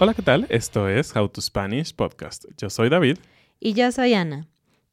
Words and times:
Hola, 0.00 0.14
¿qué 0.14 0.22
tal? 0.22 0.46
Esto 0.48 0.88
es 0.88 1.16
How 1.16 1.28
to 1.28 1.40
Spanish 1.40 1.92
Podcast. 1.92 2.44
Yo 2.56 2.70
soy 2.70 2.88
David. 2.88 3.18
Y 3.58 3.72
yo 3.72 3.90
soy 3.90 4.14
Ana. 4.14 4.46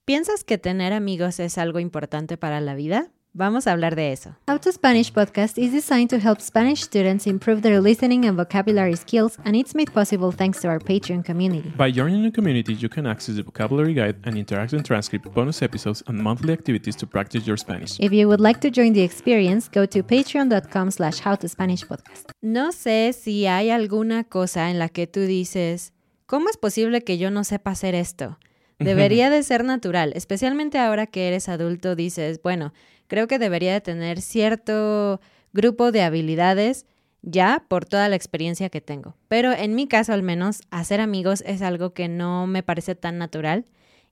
¿Piensas 0.04 0.44
que 0.44 0.58
tener 0.58 0.94
amigos 0.94 1.40
es 1.40 1.60
algo 1.60 1.80
importante 1.80 2.38
para 2.38 2.60
la 2.60 2.74
vida? 2.74 3.12
Vamos 3.38 3.68
a 3.68 3.74
hablar 3.74 3.98
de 3.98 4.14
eso. 4.14 4.34
How 4.48 4.58
to 4.58 4.72
Spanish 4.72 5.12
podcast 5.12 5.58
is 5.58 5.74
designed 5.74 6.10
to 6.10 6.26
help 6.26 6.40
Spanish 6.40 6.84
students 6.84 7.28
improve 7.28 7.62
their 7.62 7.82
listening 7.82 8.26
and 8.26 8.38
vocabulary 8.38 8.96
skills, 8.96 9.38
and 9.44 9.58
it's 9.58 9.76
made 9.76 9.92
possible 9.92 10.32
thanks 10.32 10.62
to 10.62 10.70
our 10.70 10.80
Patreon 10.80 11.22
community. 11.22 11.70
By 11.76 11.92
joining 11.92 12.24
the 12.24 12.32
community, 12.32 12.74
you 12.74 12.88
can 12.88 13.06
access 13.06 13.36
the 13.36 13.44
vocabulary 13.44 13.94
guide 13.94 14.16
and 14.24 14.38
interactive 14.38 14.86
transcript, 14.86 15.34
bonus 15.34 15.62
episodes, 15.62 16.02
and 16.08 16.18
monthly 16.18 16.54
activities 16.54 16.96
to 16.96 17.06
practice 17.06 17.46
your 17.46 17.58
Spanish. 17.58 18.00
If 18.00 18.14
you 18.14 18.30
would 18.30 18.40
like 18.40 18.62
to 18.62 18.72
join 18.72 18.94
the 18.94 19.04
experience, 19.04 19.68
go 19.68 19.86
to 19.86 20.02
patreon.com 20.02 20.92
slash 20.92 21.20
howtospanishpodcast. 21.20 22.32
No 22.42 22.72
sé 22.72 23.12
si 23.12 23.48
hay 23.48 23.70
alguna 23.70 24.24
cosa 24.24 24.70
en 24.70 24.80
la 24.80 24.88
que 24.88 25.08
tú 25.08 25.20
dices, 25.20 25.92
¿cómo 26.26 26.48
es 26.48 26.56
posible 26.56 27.02
que 27.02 27.18
yo 27.18 27.32
no 27.32 27.44
sepa 27.44 27.72
hacer 27.72 27.96
esto? 27.96 28.40
Debería 28.80 29.30
de 29.30 29.44
ser 29.44 29.66
natural, 29.66 30.14
especialmente 30.16 30.80
ahora 30.80 31.06
que 31.06 31.28
eres 31.28 31.50
adulto, 31.50 31.96
dices, 31.96 32.42
bueno, 32.42 32.74
creo 33.08 33.28
que 33.28 33.40
debería 33.40 33.74
de 33.74 33.82
tener 33.82 34.22
cierto 34.22 35.20
grupo 35.54 35.92
de 35.92 36.02
habilidades 36.02 36.86
ya 37.22 37.66
por 37.68 37.86
toda 37.86 38.08
la 38.08 38.16
experiencia 38.16 38.70
que 38.70 38.82
tengo. 38.82 39.16
Pero 39.28 39.52
en 39.52 39.76
mi 39.76 39.88
caso 39.88 40.14
al 40.14 40.24
menos, 40.24 40.62
hacer 40.70 41.02
amigos 41.02 41.44
es 41.46 41.62
algo 41.62 41.94
que 41.94 42.08
no 42.08 42.48
me 42.48 42.64
parece 42.64 42.96
tan 42.96 43.18
natural 43.18 43.66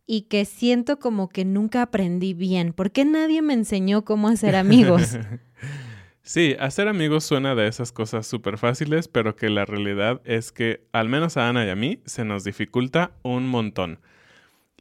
y 0.05 0.23
que 0.23 0.45
siento 0.45 0.99
como 0.99 1.29
que 1.29 1.45
nunca 1.45 1.81
aprendí 1.81 2.33
bien. 2.33 2.73
¿Por 2.73 2.91
qué 2.91 3.05
nadie 3.05 3.41
me 3.41 3.53
enseñó 3.53 4.03
cómo 4.03 4.27
hacer 4.27 4.55
amigos? 4.55 5.17
Sí, 6.25 6.55
hacer 6.57 6.87
amigos 6.87 7.25
suena 7.25 7.53
de 7.53 7.67
esas 7.67 7.91
cosas 7.91 8.25
súper 8.25 8.57
fáciles, 8.57 9.09
pero 9.09 9.35
que 9.35 9.49
la 9.49 9.65
realidad 9.65 10.21
es 10.23 10.53
que 10.53 10.87
al 10.93 11.09
menos 11.09 11.35
a 11.35 11.49
Ana 11.49 11.65
y 11.65 11.69
a 11.69 11.75
mí 11.75 11.99
se 12.05 12.23
nos 12.23 12.45
dificulta 12.45 13.11
un 13.23 13.45
montón. 13.45 13.99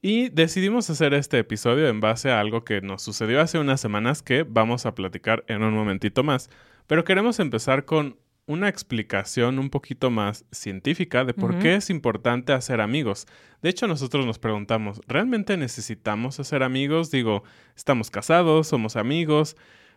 Y 0.04 0.30
decidimos 0.30 0.90
hacer 0.90 1.14
este 1.14 1.38
episodio 1.38 1.86
en 1.86 2.00
base 2.00 2.28
a 2.32 2.40
algo 2.40 2.64
que 2.64 2.80
nos 2.80 3.02
sucedió 3.02 3.40
hace 3.40 3.60
unas 3.60 3.80
semanas 3.80 4.20
que 4.20 4.42
vamos 4.42 4.84
a 4.84 4.96
platicar 4.96 5.44
en 5.46 5.62
un 5.62 5.74
momentito 5.74 6.24
más. 6.24 6.50
Pero 6.88 7.04
queremos 7.04 7.38
empezar 7.38 7.84
con 7.84 8.18
una 8.46 8.68
explicación 8.68 9.60
un 9.60 9.70
poquito 9.70 10.10
más 10.10 10.44
científica 10.50 11.24
de 11.24 11.34
por 11.34 11.56
qué 11.60 11.76
es 11.76 11.88
importante 11.88 12.52
hacer 12.52 12.80
amigos. 12.80 13.28
De 13.62 13.70
hecho, 13.70 13.86
nosotros 13.86 14.26
nos 14.26 14.40
preguntamos, 14.40 15.00
¿realmente 15.06 15.56
necesitamos 15.56 16.40
hacer 16.40 16.64
amigos? 16.64 17.12
Digo, 17.12 17.44
estamos 17.76 18.10
casados, 18.10 18.66
somos 18.66 18.96
amigos. 18.96 19.56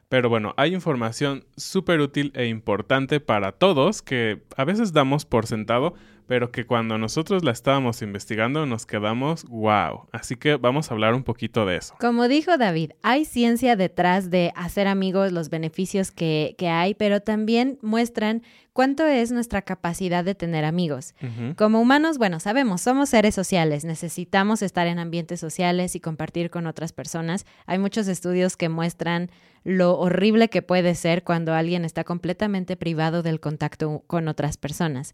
Pero 0.09 0.29
bueno, 0.29 0.53
hay 0.57 0.73
información 0.73 1.45
súper 1.57 1.99
útil 1.99 2.31
e 2.35 2.45
importante 2.45 3.19
para 3.19 3.53
todos 3.53 4.01
que 4.01 4.43
a 4.55 4.63
veces 4.63 4.93
damos 4.93 5.25
por 5.25 5.47
sentado, 5.47 5.95
pero 6.27 6.51
que 6.51 6.65
cuando 6.65 6.97
nosotros 6.97 7.43
la 7.43 7.51
estábamos 7.51 8.01
investigando 8.01 8.65
nos 8.65 8.85
quedamos 8.85 9.45
wow. 9.45 10.07
Así 10.11 10.35
que 10.35 10.55
vamos 10.57 10.89
a 10.89 10.93
hablar 10.93 11.13
un 11.13 11.23
poquito 11.23 11.65
de 11.65 11.77
eso. 11.77 11.95
Como 11.99 12.27
dijo 12.27 12.57
David, 12.57 12.91
hay 13.01 13.25
ciencia 13.25 13.75
detrás 13.75 14.29
de 14.29 14.51
hacer 14.55 14.87
amigos, 14.87 15.31
los 15.31 15.49
beneficios 15.49 16.11
que, 16.11 16.55
que 16.57 16.69
hay, 16.69 16.93
pero 16.93 17.21
también 17.21 17.79
muestran 17.81 18.43
cuánto 18.73 19.05
es 19.07 19.31
nuestra 19.31 19.61
capacidad 19.61 20.23
de 20.23 20.35
tener 20.35 20.65
amigos. 20.65 21.15
Como 21.55 21.79
humanos, 21.79 22.17
bueno, 22.17 22.39
sabemos, 22.39 22.81
somos 22.81 23.09
seres 23.09 23.33
sociales, 23.33 23.85
necesitamos 23.85 24.61
estar 24.61 24.85
en 24.87 24.99
ambientes 24.99 25.39
sociales 25.39 25.95
y 25.95 25.99
compartir 25.99 26.49
con 26.49 26.67
otras 26.67 26.91
personas. 26.91 27.45
Hay 27.65 27.79
muchos 27.79 28.07
estudios 28.07 28.57
que 28.57 28.67
muestran 28.67 29.29
lo 29.65 29.97
horrible 29.97 30.47
que 30.47 30.61
puede 30.61 30.95
ser 30.95 31.23
cuando 31.23 31.53
alguien 31.53 31.83
está 31.83 32.05
completamente 32.05 32.77
privado 32.77 33.23
del 33.23 33.41
contacto 33.41 34.03
con 34.07 34.29
otras 34.29 34.57
personas. 34.57 35.13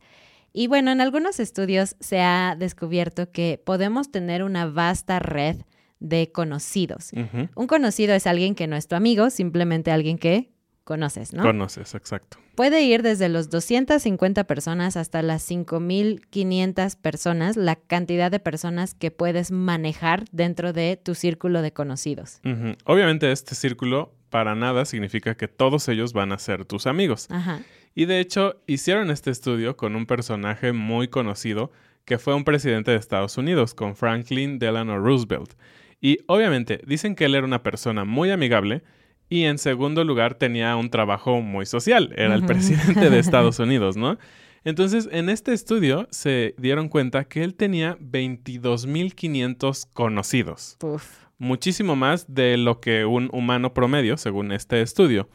Y 0.54 0.68
bueno, 0.68 0.92
en 0.92 1.00
algunos 1.00 1.40
estudios 1.40 1.96
se 2.02 2.20
ha 2.20 2.56
descubierto 2.60 3.32
que 3.32 3.60
podemos 3.66 4.12
tener 4.12 4.44
una 4.44 4.66
vasta 4.66 5.20
red 5.20 5.62
de 6.00 6.32
conocidos. 6.34 7.12
Un 7.56 7.68
conocido 7.68 8.14
es 8.14 8.28
alguien 8.28 8.54
que 8.54 8.68
no 8.68 8.76
es 8.76 8.88
tu 8.88 8.96
amigo, 8.96 9.30
simplemente 9.30 9.90
alguien 9.90 10.18
que 10.18 10.52
conoces, 10.84 11.32
¿no? 11.32 11.44
Conoces, 11.44 11.96
exacto. 11.96 12.38
Puede 12.56 12.82
ir 12.82 13.04
desde 13.04 13.30
los 13.30 13.50
250 13.50 14.44
personas 14.44 14.98
hasta 14.98 15.22
las 15.22 15.50
5.500 15.50 16.98
personas, 16.98 17.56
la 17.56 17.78
cantidad 17.78 18.30
de 18.30 18.40
personas 18.40 18.96
que 18.96 19.12
puedes 19.12 19.52
manejar 19.52 20.26
dentro 20.34 20.74
de 20.74 21.00
tu 21.02 21.16
círculo 21.16 21.62
de 21.62 21.72
conocidos. 21.72 22.42
Obviamente 22.84 23.32
este 23.32 23.56
círculo 23.56 24.12
para 24.32 24.56
nada 24.56 24.86
significa 24.86 25.36
que 25.36 25.48
todos 25.48 25.88
ellos 25.90 26.14
van 26.14 26.32
a 26.32 26.40
ser 26.40 26.66
tus 26.66 26.88
amigos. 26.88 27.28
Ajá. 27.30 27.62
Y 27.94 28.06
de 28.06 28.20
hecho 28.20 28.62
hicieron 28.66 29.12
este 29.12 29.30
estudio 29.30 29.78
con 29.78 29.96
un 29.96 30.08
personaje 30.08 30.72
muy 30.74 31.08
conocido 31.10 31.72
que 32.06 32.18
fue 32.18 32.34
un 32.34 32.44
presidente 32.44 32.92
de 32.92 32.98
Estados 32.98 33.38
Unidos, 33.38 33.76
con 33.76 33.96
Franklin 33.96 34.58
Delano 34.58 34.98
Roosevelt. 34.98 35.54
Y 36.00 36.20
obviamente 36.26 36.82
dicen 36.88 37.16
que 37.16 37.26
él 37.26 37.36
era 37.36 37.46
una 37.46 37.62
persona 37.62 38.06
muy 38.06 38.32
amigable 38.32 38.82
y 39.30 39.44
en 39.44 39.60
segundo 39.60 40.04
lugar 40.04 40.36
tenía 40.36 40.76
un 40.76 40.90
trabajo 40.90 41.42
muy 41.42 41.66
social, 41.66 42.14
era 42.18 42.34
el 42.34 42.46
presidente 42.46 43.10
de 43.10 43.20
Estados 43.20 43.60
Unidos, 43.60 43.98
¿no? 43.98 44.18
Entonces, 44.64 45.10
en 45.12 45.30
este 45.30 45.54
estudio 45.54 46.08
se 46.12 46.54
dieron 46.58 46.88
cuenta 46.88 47.24
que 47.24 47.44
él 47.44 47.56
tenía 47.56 47.98
22.500 47.98 49.88
conocidos 49.94 50.76
Puf. 50.80 51.22
Muchísimo 51.42 51.96
más 51.96 52.34
de 52.34 52.56
lo 52.56 52.80
que 52.80 53.04
un 53.06 53.30
humano 53.34 53.74
promedio, 53.74 54.16
según 54.16 54.52
este 54.52 54.82
estudio. 54.82 55.28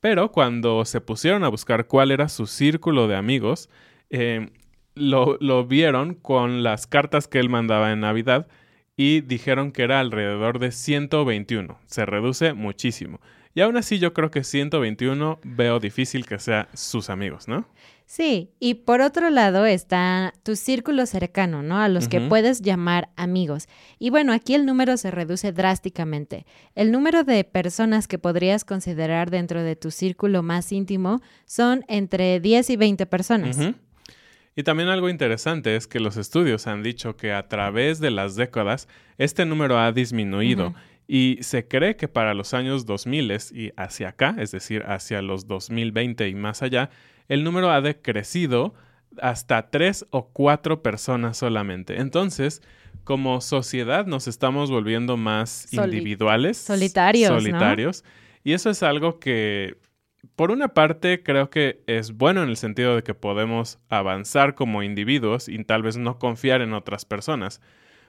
Pero 0.00 0.32
cuando 0.32 0.84
se 0.84 1.00
pusieron 1.00 1.44
a 1.44 1.48
buscar 1.48 1.86
cuál 1.86 2.10
era 2.10 2.28
su 2.28 2.46
círculo 2.46 3.08
de 3.08 3.16
amigos, 3.16 3.70
eh, 4.10 4.50
lo, 4.94 5.38
lo 5.40 5.64
vieron 5.64 6.14
con 6.14 6.62
las 6.62 6.86
cartas 6.86 7.28
que 7.28 7.38
él 7.38 7.48
mandaba 7.48 7.92
en 7.92 8.00
Navidad, 8.00 8.48
y 8.96 9.22
dijeron 9.22 9.72
que 9.72 9.82
era 9.82 10.00
alrededor 10.00 10.58
de 10.58 10.70
121. 10.70 11.78
Se 11.86 12.06
reduce 12.06 12.52
muchísimo. 12.52 13.20
Y 13.54 13.60
aún 13.60 13.76
así 13.76 13.98
yo 13.98 14.12
creo 14.12 14.30
que 14.30 14.44
121 14.44 15.40
veo 15.44 15.80
difícil 15.80 16.26
que 16.26 16.38
sea 16.38 16.68
sus 16.74 17.10
amigos, 17.10 17.48
¿no? 17.48 17.68
Sí, 18.06 18.50
y 18.60 18.74
por 18.74 19.00
otro 19.00 19.30
lado 19.30 19.64
está 19.64 20.34
tu 20.42 20.56
círculo 20.56 21.06
cercano, 21.06 21.62
¿no? 21.62 21.80
A 21.80 21.88
los 21.88 22.06
que 22.06 22.20
puedes 22.20 22.60
llamar 22.60 23.08
amigos. 23.16 23.66
Y 23.98 24.10
bueno, 24.10 24.32
aquí 24.32 24.54
el 24.54 24.66
número 24.66 24.96
se 24.98 25.10
reduce 25.10 25.52
drásticamente. 25.52 26.44
El 26.74 26.92
número 26.92 27.24
de 27.24 27.44
personas 27.44 28.06
que 28.06 28.18
podrías 28.18 28.64
considerar 28.64 29.30
dentro 29.30 29.62
de 29.62 29.74
tu 29.74 29.90
círculo 29.90 30.42
más 30.42 30.70
íntimo 30.70 31.22
son 31.46 31.84
entre 31.88 32.40
10 32.40 32.70
y 32.70 32.76
20 32.76 33.06
personas. 33.06 33.58
Y 34.54 34.62
también 34.62 34.90
algo 34.90 35.08
interesante 35.08 35.74
es 35.74 35.86
que 35.86 35.98
los 35.98 36.16
estudios 36.16 36.66
han 36.66 36.82
dicho 36.82 37.16
que 37.16 37.32
a 37.32 37.48
través 37.48 37.98
de 37.98 38.10
las 38.10 38.36
décadas 38.36 38.86
este 39.18 39.46
número 39.46 39.78
ha 39.78 39.90
disminuido. 39.92 40.74
Y 41.06 41.38
se 41.40 41.66
cree 41.66 41.96
que 41.96 42.08
para 42.08 42.32
los 42.34 42.54
años 42.54 42.86
2000 42.86 43.32
y 43.52 43.72
hacia 43.76 44.10
acá, 44.10 44.36
es 44.38 44.52
decir, 44.52 44.84
hacia 44.86 45.20
los 45.20 45.46
2020 45.46 46.28
y 46.28 46.34
más 46.34 46.62
allá, 46.62 46.90
el 47.28 47.44
número 47.44 47.70
ha 47.70 47.80
decrecido 47.80 48.74
hasta 49.20 49.70
tres 49.70 50.06
o 50.10 50.28
cuatro 50.28 50.82
personas 50.82 51.36
solamente. 51.36 52.00
Entonces, 52.00 52.62
como 53.04 53.40
sociedad 53.40 54.06
nos 54.06 54.26
estamos 54.28 54.70
volviendo 54.70 55.16
más 55.16 55.72
individuales. 55.72 56.56
Solitarios. 56.58 57.28
Solitarios. 57.28 58.04
Y 58.42 58.52
eso 58.52 58.70
es 58.70 58.82
algo 58.82 59.18
que, 59.20 59.78
por 60.36 60.50
una 60.50 60.68
parte, 60.68 61.22
creo 61.22 61.50
que 61.50 61.82
es 61.86 62.12
bueno 62.12 62.42
en 62.42 62.48
el 62.48 62.56
sentido 62.56 62.96
de 62.96 63.02
que 63.02 63.14
podemos 63.14 63.78
avanzar 63.88 64.54
como 64.54 64.82
individuos 64.82 65.48
y 65.48 65.62
tal 65.64 65.82
vez 65.82 65.96
no 65.96 66.18
confiar 66.18 66.60
en 66.60 66.72
otras 66.72 67.04
personas. 67.04 67.60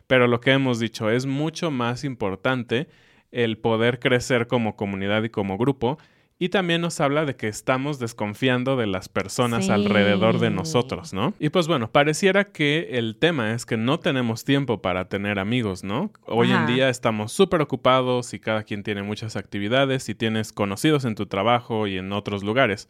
Pero 0.07 0.27
lo 0.27 0.39
que 0.39 0.51
hemos 0.51 0.79
dicho 0.79 1.09
es 1.09 1.25
mucho 1.25 1.71
más 1.71 2.03
importante 2.03 2.87
el 3.31 3.57
poder 3.57 3.99
crecer 3.99 4.47
como 4.47 4.75
comunidad 4.75 5.23
y 5.23 5.29
como 5.29 5.57
grupo 5.57 5.97
y 6.37 6.49
también 6.49 6.81
nos 6.81 6.99
habla 6.99 7.23
de 7.25 7.35
que 7.35 7.47
estamos 7.47 7.97
desconfiando 7.97 8.75
de 8.75 8.87
las 8.87 9.07
personas 9.07 9.69
alrededor 9.69 10.39
de 10.39 10.49
nosotros, 10.49 11.13
¿no? 11.13 11.33
Y 11.39 11.49
pues 11.49 11.67
bueno, 11.67 11.89
pareciera 11.89 12.51
que 12.51 12.89
el 12.91 13.15
tema 13.15 13.53
es 13.53 13.65
que 13.65 13.77
no 13.77 13.99
tenemos 13.99 14.43
tiempo 14.43 14.81
para 14.81 15.07
tener 15.07 15.39
amigos, 15.39 15.83
¿no? 15.85 16.11
Hoy 16.25 16.51
en 16.51 16.67
día 16.67 16.89
estamos 16.89 17.31
súper 17.31 17.61
ocupados 17.61 18.33
y 18.33 18.39
cada 18.39 18.63
quien 18.63 18.83
tiene 18.83 19.01
muchas 19.01 19.37
actividades 19.37 20.09
y 20.09 20.15
tienes 20.15 20.51
conocidos 20.51 21.05
en 21.05 21.15
tu 21.15 21.25
trabajo 21.25 21.87
y 21.87 21.97
en 21.97 22.11
otros 22.11 22.43
lugares. 22.43 22.89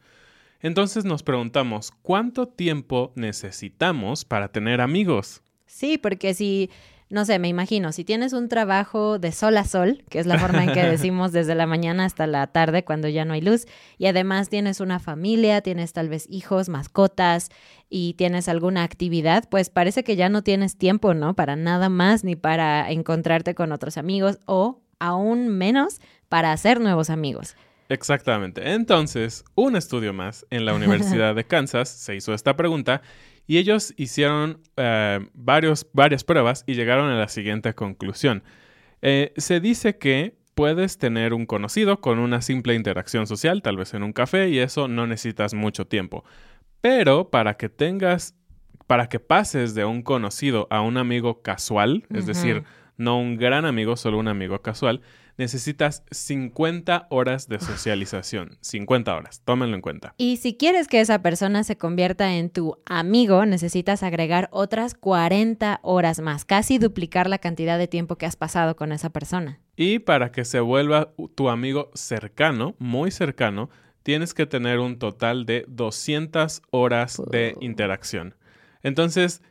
Entonces 0.61 1.05
nos 1.05 1.21
preguntamos, 1.21 1.91
¿cuánto 2.01 2.47
tiempo 2.47 3.13
necesitamos 3.15 4.25
para 4.25 4.47
tener 4.47 4.81
amigos? 4.81 5.43
Sí, 5.67 5.99
porque 5.99 6.33
si 6.33 6.71
no 7.09 7.23
sé, 7.23 7.37
me 7.37 7.47
imagino, 7.47 7.91
si 7.91 8.03
tienes 8.03 8.33
un 8.33 8.49
trabajo 8.49 9.19
de 9.19 9.31
sol 9.31 9.57
a 9.57 9.63
sol, 9.63 10.03
que 10.09 10.19
es 10.19 10.25
la 10.25 10.39
forma 10.39 10.63
en 10.63 10.73
que 10.73 10.83
decimos 10.89 11.31
desde 11.31 11.53
la 11.53 11.67
mañana 11.67 12.05
hasta 12.05 12.25
la 12.25 12.47
tarde 12.47 12.83
cuando 12.83 13.07
ya 13.07 13.25
no 13.25 13.33
hay 13.33 13.41
luz, 13.41 13.67
y 13.97 14.07
además 14.07 14.49
tienes 14.49 14.79
una 14.79 14.99
familia, 14.99 15.61
tienes 15.61 15.93
tal 15.93 16.09
vez 16.09 16.25
hijos, 16.29 16.67
mascotas 16.67 17.49
y 17.89 18.15
tienes 18.15 18.49
alguna 18.49 18.83
actividad, 18.83 19.47
pues 19.49 19.69
parece 19.69 20.03
que 20.03 20.15
ya 20.15 20.29
no 20.29 20.41
tienes 20.41 20.77
tiempo, 20.77 21.13
¿no? 21.13 21.35
Para 21.35 21.55
nada 21.55 21.89
más, 21.89 22.23
ni 22.23 22.35
para 22.35 22.89
encontrarte 22.91 23.53
con 23.53 23.71
otros 23.71 23.97
amigos 23.97 24.39
o 24.45 24.81
aún 24.99 25.49
menos 25.49 26.01
para 26.29 26.51
hacer 26.51 26.79
nuevos 26.79 27.09
amigos. 27.09 27.55
Exactamente. 27.89 28.73
Entonces, 28.73 29.45
un 29.55 29.75
estudio 29.75 30.13
más 30.13 30.45
en 30.49 30.65
la 30.65 30.73
Universidad 30.73 31.35
de 31.35 31.43
Kansas 31.47 31.89
se 31.89 32.15
hizo 32.15 32.33
esta 32.33 32.55
pregunta 32.55 33.01
y 33.47 33.57
ellos 33.57 33.93
hicieron 33.97 34.61
eh, 34.75 35.19
varios, 35.33 35.87
varias 35.93 36.23
pruebas 36.23 36.63
y 36.65 36.73
llegaron 36.73 37.09
a 37.09 37.19
la 37.19 37.27
siguiente 37.27 37.73
conclusión. 37.75 38.43
Eh, 39.01 39.33
se 39.37 39.59
dice 39.59 39.97
que 39.97 40.35
puedes 40.55 40.97
tener 40.97 41.33
un 41.33 41.45
conocido 41.45 42.01
con 42.01 42.17
una 42.17 42.41
simple 42.41 42.73
interacción 42.73 43.27
social, 43.27 43.61
tal 43.61 43.77
vez 43.77 43.93
en 43.93 44.03
un 44.03 44.13
café, 44.13 44.49
y 44.49 44.59
eso 44.59 44.87
no 44.87 45.05
necesitas 45.05 45.53
mucho 45.53 45.85
tiempo. 45.85 46.23
Pero 46.81 47.29
para 47.29 47.55
que 47.55 47.69
tengas, 47.69 48.35
para 48.87 49.07
que 49.09 49.19
pases 49.19 49.75
de 49.75 49.85
un 49.85 50.01
conocido 50.01 50.67
a 50.71 50.81
un 50.81 50.97
amigo 50.97 51.41
casual, 51.41 52.05
es 52.13 52.25
decir, 52.25 52.63
no 52.97 53.19
un 53.19 53.37
gran 53.37 53.65
amigo, 53.65 53.97
solo 53.97 54.17
un 54.17 54.27
amigo 54.27 54.61
casual, 54.61 55.01
necesitas 55.37 56.03
50 56.11 57.07
horas 57.09 57.47
de 57.47 57.59
socialización. 57.59 58.57
50 58.61 59.15
horas, 59.15 59.41
tómenlo 59.43 59.75
en 59.75 59.81
cuenta. 59.81 60.13
Y 60.17 60.37
si 60.37 60.55
quieres 60.55 60.87
que 60.87 61.01
esa 61.01 61.21
persona 61.21 61.63
se 61.63 61.77
convierta 61.77 62.35
en 62.35 62.49
tu 62.49 62.77
amigo, 62.85 63.45
necesitas 63.45 64.03
agregar 64.03 64.49
otras 64.51 64.93
40 64.93 65.79
horas 65.83 66.19
más, 66.19 66.45
casi 66.45 66.77
duplicar 66.77 67.29
la 67.29 67.37
cantidad 67.37 67.77
de 67.77 67.87
tiempo 67.87 68.17
que 68.17 68.25
has 68.25 68.35
pasado 68.35 68.75
con 68.75 68.91
esa 68.91 69.09
persona. 69.09 69.59
Y 69.75 69.99
para 69.99 70.31
que 70.31 70.45
se 70.45 70.59
vuelva 70.59 71.13
tu 71.35 71.49
amigo 71.49 71.91
cercano, 71.93 72.75
muy 72.79 73.11
cercano, 73.11 73.69
tienes 74.03 74.33
que 74.33 74.45
tener 74.45 74.79
un 74.79 74.99
total 74.99 75.45
de 75.45 75.65
200 75.67 76.61
horas 76.69 77.21
de 77.31 77.55
interacción. 77.59 78.35
Entonces, 78.83 79.41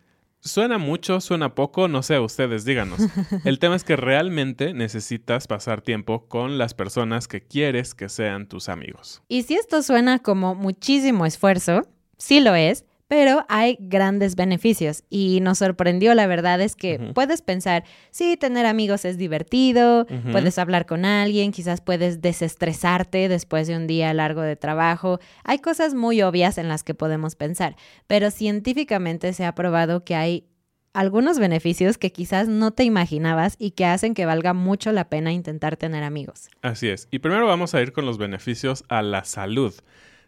Suena 0.47 0.77
mucho, 0.77 1.23
suena 1.23 1.55
poco, 1.55 1.89
no 1.89 2.03
sé, 2.03 2.19
ustedes 2.19 2.67
díganos. 2.67 3.01
El 3.47 3.59
tema 3.59 3.77
es 3.77 3.85
que 3.85 3.97
realmente 3.97 4.75
necesitas 4.75 5.47
pasar 5.47 5.81
tiempo 5.81 6.29
con 6.29 6.59
las 6.59 6.75
personas 6.75 7.29
que 7.29 7.41
quieres 7.41 7.95
que 7.95 8.11
sean 8.11 8.47
tus 8.47 8.69
amigos. 8.69 9.23
Y 9.27 9.45
si 9.45 9.55
esto 9.55 9.83
suena 9.83 10.19
como 10.19 10.55
muchísimo 10.55 11.25
esfuerzo, 11.25 11.89
sí 12.19 12.41
lo 12.41 12.55
es, 12.55 12.85
pero 13.09 13.45
hay 13.49 13.77
grandes 13.81 14.35
beneficios. 14.35 15.05
Y 15.11 15.41
nos 15.41 15.59
sorprendió, 15.59 16.15
la 16.15 16.27
verdad 16.27 16.61
es 16.61 16.77
que 16.77 16.99
puedes 17.15 17.43
pensar, 17.43 17.85
sí, 18.11 18.37
tener 18.37 18.67
amigos 18.67 19.05
es 19.05 19.19
divertido, 19.19 20.07
puedes 20.33 20.59
hablar 20.59 20.87
con 20.87 21.05
alguien, 21.05 21.53
quizás 21.53 21.81
puedes 21.81 22.21
desestresarte 22.21 23.29
después 23.29 23.69
de 23.69 23.77
un 23.77 23.87
día 23.87 24.13
largo 24.15 24.43
de 24.43 24.57
trabajo, 24.57 25.21
hay 25.45 25.59
cosas 25.59 25.95
muy 25.95 26.23
obvias 26.23 26.59
en 26.59 26.69
las 26.69 26.83
que 26.83 26.95
podemos 26.95 27.37
pensar, 27.37 27.77
pero 28.07 28.31
científicamente 28.31 29.33
se 29.33 29.45
ha 29.45 29.55
probado 29.55 30.05
que 30.05 30.15
hay 30.15 30.47
algunos 30.93 31.41
beneficios 31.41 31.99
que 31.99 32.13
quizás 32.13 32.47
no 32.49 32.71
te 32.71 32.85
imaginabas 32.85 33.57
y 33.59 33.73
que 33.73 33.85
hacen 33.85 34.15
que 34.15 34.27
valga 34.27 34.55
mucho 34.55 34.93
la 34.93 35.09
pena 35.09 35.33
intentar 35.33 35.77
tener 35.77 36.05
amigos. 36.05 36.49
Así 36.63 36.89
es, 36.89 37.09
y 37.11 37.19
primero 37.19 37.47
vamos 37.47 37.75
a 37.75 37.83
ir 37.83 37.93
con 37.93 38.07
los 38.07 38.17
beneficios 38.17 38.85
a 38.89 39.03
la 39.03 39.25
salud. 39.25 39.75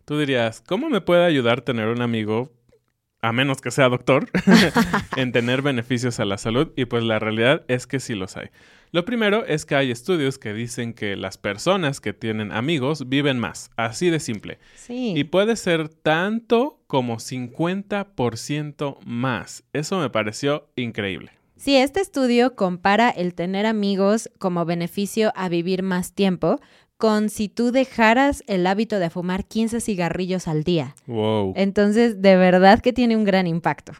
Tú 0.05 0.19
dirías, 0.19 0.61
¿cómo 0.61 0.89
me 0.91 1.01
puede 1.01 1.25
ayudar 1.25 1.63
tener 1.63 1.89
un 1.89 2.03
amigo 2.03 2.53
a 3.23 3.33
menos 3.33 3.61
que 3.61 3.71
sea 3.71 3.89
doctor, 3.89 4.29
en 5.17 5.33
tener 5.33 5.63
beneficios 5.63 6.21
a 6.21 6.25
la 6.25 6.39
salud 6.39 6.73
y 6.77 6.85
pues 6.85 7.03
la 7.03 7.19
realidad 7.19 7.65
es 7.69 7.87
que 7.87 8.01
sí 8.01 8.15
los 8.15 8.37
hay. 8.37 8.49
Lo 8.93 9.05
primero 9.05 9.45
es 9.45 9.67
que 9.67 9.75
hay 9.75 9.91
estudios 9.91 10.39
que 10.39 10.55
dicen 10.55 10.95
que 10.95 11.17
las 11.17 11.39
personas 11.39 12.01
que 12.01 12.13
tienen 12.13 12.53
amigos 12.53 13.09
viven 13.09 13.39
más, 13.39 13.71
así 13.77 14.11
de 14.11 14.21
simple. 14.21 14.59
Sí. 14.75 15.13
Y 15.17 15.25
puede 15.25 15.57
ser 15.57 15.89
tanto 15.89 16.81
como 16.87 17.17
50% 17.17 18.99
más. 19.05 19.65
Eso 19.73 19.99
me 19.99 20.09
pareció 20.09 20.69
increíble. 20.77 21.33
Sí, 21.57 21.77
este 21.77 22.01
estudio 22.01 22.55
compara 22.55 23.09
el 23.09 23.35
tener 23.35 23.65
amigos 23.65 24.31
como 24.39 24.65
beneficio 24.67 25.33
a 25.35 25.49
vivir 25.49 25.83
más 25.83 26.13
tiempo 26.13 26.61
con 26.97 27.29
si 27.29 27.49
tú 27.49 27.73
dejaras 27.73 28.43
el 28.47 28.67
hábito 28.67 28.99
de 28.99 29.11
fumar 29.11 29.45
15 29.45 29.81
cigarrillos 29.81 30.49
al 30.49 30.65
día. 30.65 30.95
Wow. 31.07 31.53
Entonces, 31.57 32.23
de 32.23 32.37
verdad 32.37 32.81
que 32.81 32.93
tiene 32.93 33.17
un 33.17 33.25
gran 33.25 33.47
impacto. 33.47 33.93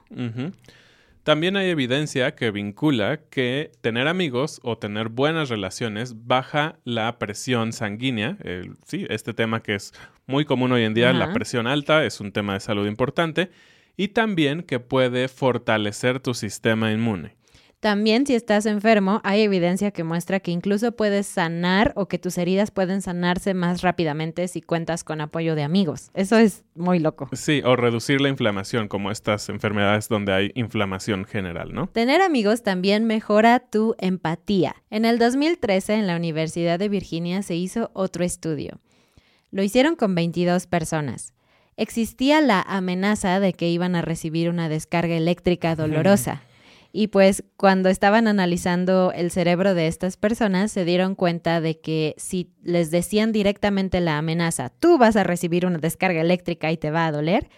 También 1.23 1.57
hay 1.57 1.71
evidencia 1.71 2.37
que 2.37 2.53
vincula 2.53 3.19
que 3.31 3.73
tener 3.81 4.07
amigos 4.07 4.61
o 4.63 4.79
tener 4.79 5.09
buenas 5.09 5.49
relaciones 5.49 6.27
baja 6.27 6.79
la 6.85 7.19
presión 7.19 7.73
sanguínea. 7.73 8.39
sí, 8.85 9.07
este 9.11 9.35
tema 9.35 9.61
que 9.61 9.75
es 9.75 9.93
muy 10.27 10.45
común 10.45 10.71
hoy 10.73 10.85
en 10.85 10.95
día, 10.95 11.13
la 11.13 11.33
presión 11.33 11.67
alta, 11.67 12.05
es 12.05 12.21
un 12.21 12.31
tema 12.31 12.55
de 12.55 12.61
salud 12.61 12.87
importante. 12.87 13.51
Y 13.97 14.09
también 14.09 14.63
que 14.63 14.79
puede 14.79 15.27
fortalecer 15.29 16.21
tu 16.21 16.33
sistema 16.33 16.93
inmune. 16.93 17.35
También 17.81 18.27
si 18.27 18.35
estás 18.35 18.65
enfermo, 18.65 19.21
hay 19.23 19.43
evidencia 19.43 19.91
que 19.91 20.03
muestra 20.03 20.41
que 20.41 20.51
incluso 20.51 20.93
puedes 20.93 21.27
sanar 21.27 21.93
o 21.95 22.09
que 22.09 22.19
tus 22.19 22.39
heridas 22.39 22.71
pueden 22.71 23.03
sanarse 23.03 23.53
más 23.53 23.83
rápidamente 23.83 24.49
si 24.49 24.63
cuentas 24.63 25.05
con 25.05 25.21
apoyo 25.21 25.55
de 25.55 25.63
amigos. 25.63 26.11
Eso 26.15 26.39
es 26.39 26.65
muy 26.75 26.99
loco. 26.99 27.29
Sí, 27.33 27.63
o 27.65 27.77
reducir 27.77 28.21
la 28.21 28.31
inflamación, 28.31 28.89
como 28.89 29.11
estas 29.11 29.49
enfermedades 29.51 30.09
donde 30.09 30.33
hay 30.33 30.51
inflamación 30.55 31.27
general, 31.27 31.75
¿no? 31.75 31.87
Tener 31.89 32.23
amigos 32.23 32.63
también 32.63 33.05
mejora 33.05 33.61
tu 33.61 33.95
empatía. 33.99 34.77
En 34.91 35.05
el 35.05 35.19
2013, 35.19 35.95
en 35.95 36.07
la 36.07 36.17
Universidad 36.17 36.79
de 36.79 36.89
Virginia, 36.89 37.43
se 37.43 37.57
hizo 37.57 37.91
otro 37.93 38.25
estudio. 38.25 38.81
Lo 39.51 39.63
hicieron 39.63 39.97
con 39.97 40.15
22 40.15 40.67
personas 40.67 41.35
existía 41.77 42.41
la 42.41 42.63
amenaza 42.63 43.39
de 43.41 43.53
que 43.53 43.69
iban 43.69 43.97
a 43.97 44.03
recibir 44.03 44.49
una 44.49 44.69
descarga 44.69 45.15
eléctrica 45.15 45.77
dolorosa. 45.77 46.43
Y 46.99 47.09
pues 47.09 47.45
cuando 47.59 47.91
estaban 47.91 48.27
analizando 48.27 49.13
el 49.15 49.31
cerebro 49.31 49.75
de 49.75 49.87
estas 49.87 50.17
personas, 50.17 50.73
se 50.73 50.87
dieron 50.87 51.15
cuenta 51.15 51.61
de 51.61 51.79
que 51.79 52.15
si 52.17 52.55
les 52.63 52.91
decían 52.91 53.33
directamente 53.33 54.01
la 54.01 54.17
amenaza, 54.17 54.71
tú 54.71 54.97
vas 54.97 55.15
a 55.17 55.23
recibir 55.23 55.67
una 55.67 55.77
descarga 55.77 56.23
eléctrica 56.23 56.73
y 56.73 56.79
te 56.79 56.91
va 56.91 57.05
a 57.05 57.13
doler, 57.13 57.51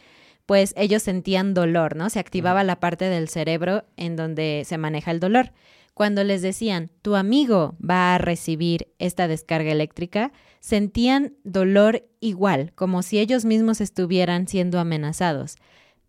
pues 0.45 0.75
ellos 0.77 1.05
sentían 1.05 1.55
dolor, 1.55 1.95
¿no? 1.95 2.11
Se 2.11 2.19
activaba 2.19 2.65
la 2.65 2.81
parte 2.81 3.05
del 3.05 3.29
cerebro 3.29 3.85
en 3.97 4.17
donde 4.17 4.65
se 4.67 4.77
maneja 4.77 5.13
el 5.13 5.21
dolor. 5.21 5.53
cuando 5.95 6.23
les 6.25 6.43
decían, 6.43 6.91
tu 7.03 7.15
amigo 7.15 7.77
va 7.79 8.15
a 8.15 8.19
recibir 8.19 8.89
esta 8.99 9.27
descarga 9.27 9.71
eléctrica, 9.71 10.33
sentían 10.61 11.35
dolor 11.45 12.09
igual, 12.19 12.73
como 12.75 13.03
si 13.03 13.19
ellos 13.21 13.45
mismos 13.45 13.81
estuvieran 13.81 14.49
siendo 14.49 14.81
amenazados. 14.81 15.57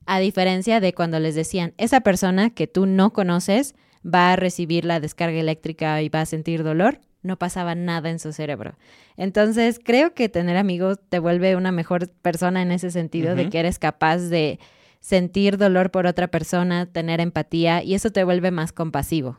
A 0.06 0.20
diferencia 0.20 0.80
de 0.80 0.94
cuando 0.94 1.20
les 1.20 1.36
decían, 1.36 1.74
esa 1.78 2.02
persona 2.02 2.50
que 2.50 2.68
tú 2.68 2.86
no 2.86 3.14
conoces 3.14 3.76
va 4.06 4.34
a 4.34 4.36
recibir 4.36 4.86
la 4.86 5.00
descarga 5.00 5.40
eléctrica 5.40 6.02
y 6.02 6.10
va 6.10 6.22
a 6.22 6.26
sentir 6.26 6.64
dolor, 6.64 7.00
no 7.22 7.38
pasaba 7.38 7.76
nada 7.76 8.10
en 8.10 8.20
su 8.20 8.32
cerebro. 8.32 8.76
Entonces, 9.18 9.80
creo 9.84 10.14
que 10.14 10.30
tener 10.30 10.58
amigos 10.58 11.00
te 11.10 11.20
vuelve 11.20 11.56
una 11.56 11.72
mejor 11.72 12.10
persona 12.10 12.62
en 12.62 12.72
ese 12.72 12.92
sentido, 12.92 13.36
de 13.36 13.50
que 13.50 13.60
eres 13.60 13.78
capaz 13.78 14.18
de 14.18 14.60
sentir 15.02 15.58
dolor 15.58 15.92
por 15.92 16.08
otra 16.08 16.28
persona, 16.28 16.86
tener 16.86 17.20
empatía, 17.20 17.84
y 17.84 17.94
eso 17.94 18.12
te 18.12 18.24
vuelve 18.24 18.52
más 18.52 18.72
compasivo. 18.72 19.38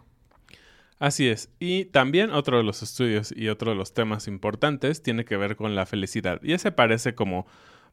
Así 0.99 1.29
es. 1.29 1.49
Y 1.59 1.87
también 1.87 2.31
otro 2.31 2.59
de 2.59 2.65
los 2.65 2.83
estudios 2.83 3.33
y 3.35 3.49
otro 3.49 3.71
de 3.71 3.77
los 3.77 3.95
temas 3.95 4.29
importantes 4.29 5.03
tiene 5.03 5.25
que 5.25 5.39
ver 5.39 5.57
con 5.57 5.75
la 5.75 5.87
felicidad. 5.87 6.41
Y 6.43 6.53
ese 6.53 6.73
parece 6.73 7.15
como 7.15 7.47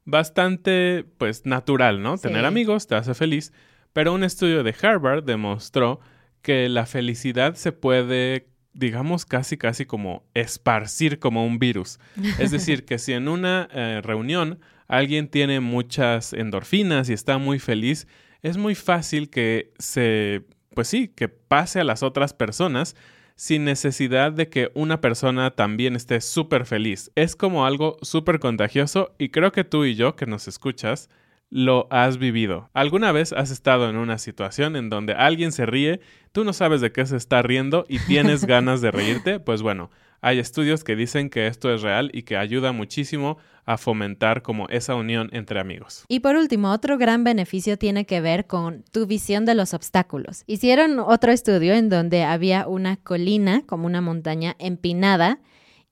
bastante, 0.07 1.05
pues, 1.19 1.45
natural, 1.45 2.01
¿no? 2.01 2.17
Tener 2.17 2.45
amigos 2.45 2.87
te 2.87 2.95
hace 2.95 3.13
feliz. 3.13 3.53
Pero 3.93 4.13
un 4.13 4.23
estudio 4.23 4.63
de 4.63 4.73
Harvard 4.81 5.23
demostró 5.23 5.99
que 6.41 6.69
la 6.69 6.85
felicidad 6.85 7.55
se 7.55 7.71
puede 7.71 8.47
digamos, 8.77 9.25
casi, 9.25 9.57
casi 9.57 9.85
como 9.85 10.23
esparcir 10.35 11.17
como 11.17 11.45
un 11.45 11.57
virus. 11.57 11.99
Es 12.39 12.51
decir, 12.51 12.85
que 12.85 12.99
si 12.99 13.13
en 13.13 13.27
una 13.27 13.67
eh, 13.73 14.01
reunión 14.03 14.59
alguien 14.87 15.27
tiene 15.27 15.59
muchas 15.59 16.31
endorfinas 16.31 17.09
y 17.09 17.13
está 17.13 17.39
muy 17.39 17.59
feliz, 17.59 18.07
es 18.43 18.57
muy 18.57 18.75
fácil 18.75 19.29
que 19.29 19.73
se, 19.79 20.43
pues 20.75 20.87
sí, 20.87 21.07
que 21.07 21.27
pase 21.27 21.79
a 21.79 21.83
las 21.83 22.03
otras 22.03 22.33
personas 22.33 22.95
sin 23.37 23.63
necesidad 23.65 24.31
de 24.33 24.49
que 24.49 24.71
una 24.73 24.99
persona 24.99 25.51
también 25.51 25.95
esté 25.95 26.21
súper 26.21 26.65
feliz. 26.65 27.11
Es 27.15 27.35
como 27.35 27.65
algo 27.65 27.97
súper 28.01 28.39
contagioso 28.39 29.13
y 29.19 29.29
creo 29.29 29.51
que 29.51 29.63
tú 29.63 29.85
y 29.85 29.95
yo 29.95 30.15
que 30.15 30.25
nos 30.25 30.47
escuchas, 30.47 31.07
lo 31.51 31.87
has 31.91 32.17
vivido. 32.17 32.69
¿Alguna 32.73 33.11
vez 33.11 33.33
has 33.33 33.51
estado 33.51 33.89
en 33.89 33.95
una 33.95 34.17
situación 34.17 34.75
en 34.75 34.89
donde 34.89 35.13
alguien 35.13 35.51
se 35.51 35.67
ríe, 35.67 36.01
tú 36.31 36.43
no 36.43 36.51
sabes 36.51 36.81
de 36.81 36.91
qué 36.91 37.05
se 37.05 37.15
está 37.15 37.43
riendo 37.43 37.85
y 37.87 37.99
tienes 37.99 38.43
ganas 38.47 38.81
de 38.81 38.89
reírte? 38.89 39.39
Pues 39.39 39.61
bueno, 39.61 39.91
hay 40.21 40.39
estudios 40.39 40.83
que 40.83 40.95
dicen 40.95 41.29
que 41.29 41.47
esto 41.47 41.73
es 41.73 41.81
real 41.81 42.09
y 42.13 42.23
que 42.23 42.37
ayuda 42.37 42.71
muchísimo 42.71 43.37
a 43.65 43.77
fomentar 43.77 44.41
como 44.41 44.67
esa 44.69 44.95
unión 44.95 45.29
entre 45.33 45.59
amigos. 45.59 46.05
Y 46.07 46.21
por 46.21 46.35
último, 46.35 46.71
otro 46.71 46.97
gran 46.97 47.23
beneficio 47.23 47.77
tiene 47.77 48.05
que 48.05 48.21
ver 48.21 48.47
con 48.47 48.83
tu 48.91 49.05
visión 49.05 49.45
de 49.45 49.55
los 49.55 49.73
obstáculos. 49.73 50.43
Hicieron 50.47 50.99
otro 50.99 51.31
estudio 51.31 51.73
en 51.73 51.89
donde 51.89 52.23
había 52.23 52.67
una 52.67 52.95
colina, 52.95 53.63
como 53.65 53.85
una 53.85 54.01
montaña 54.01 54.55
empinada, 54.57 55.39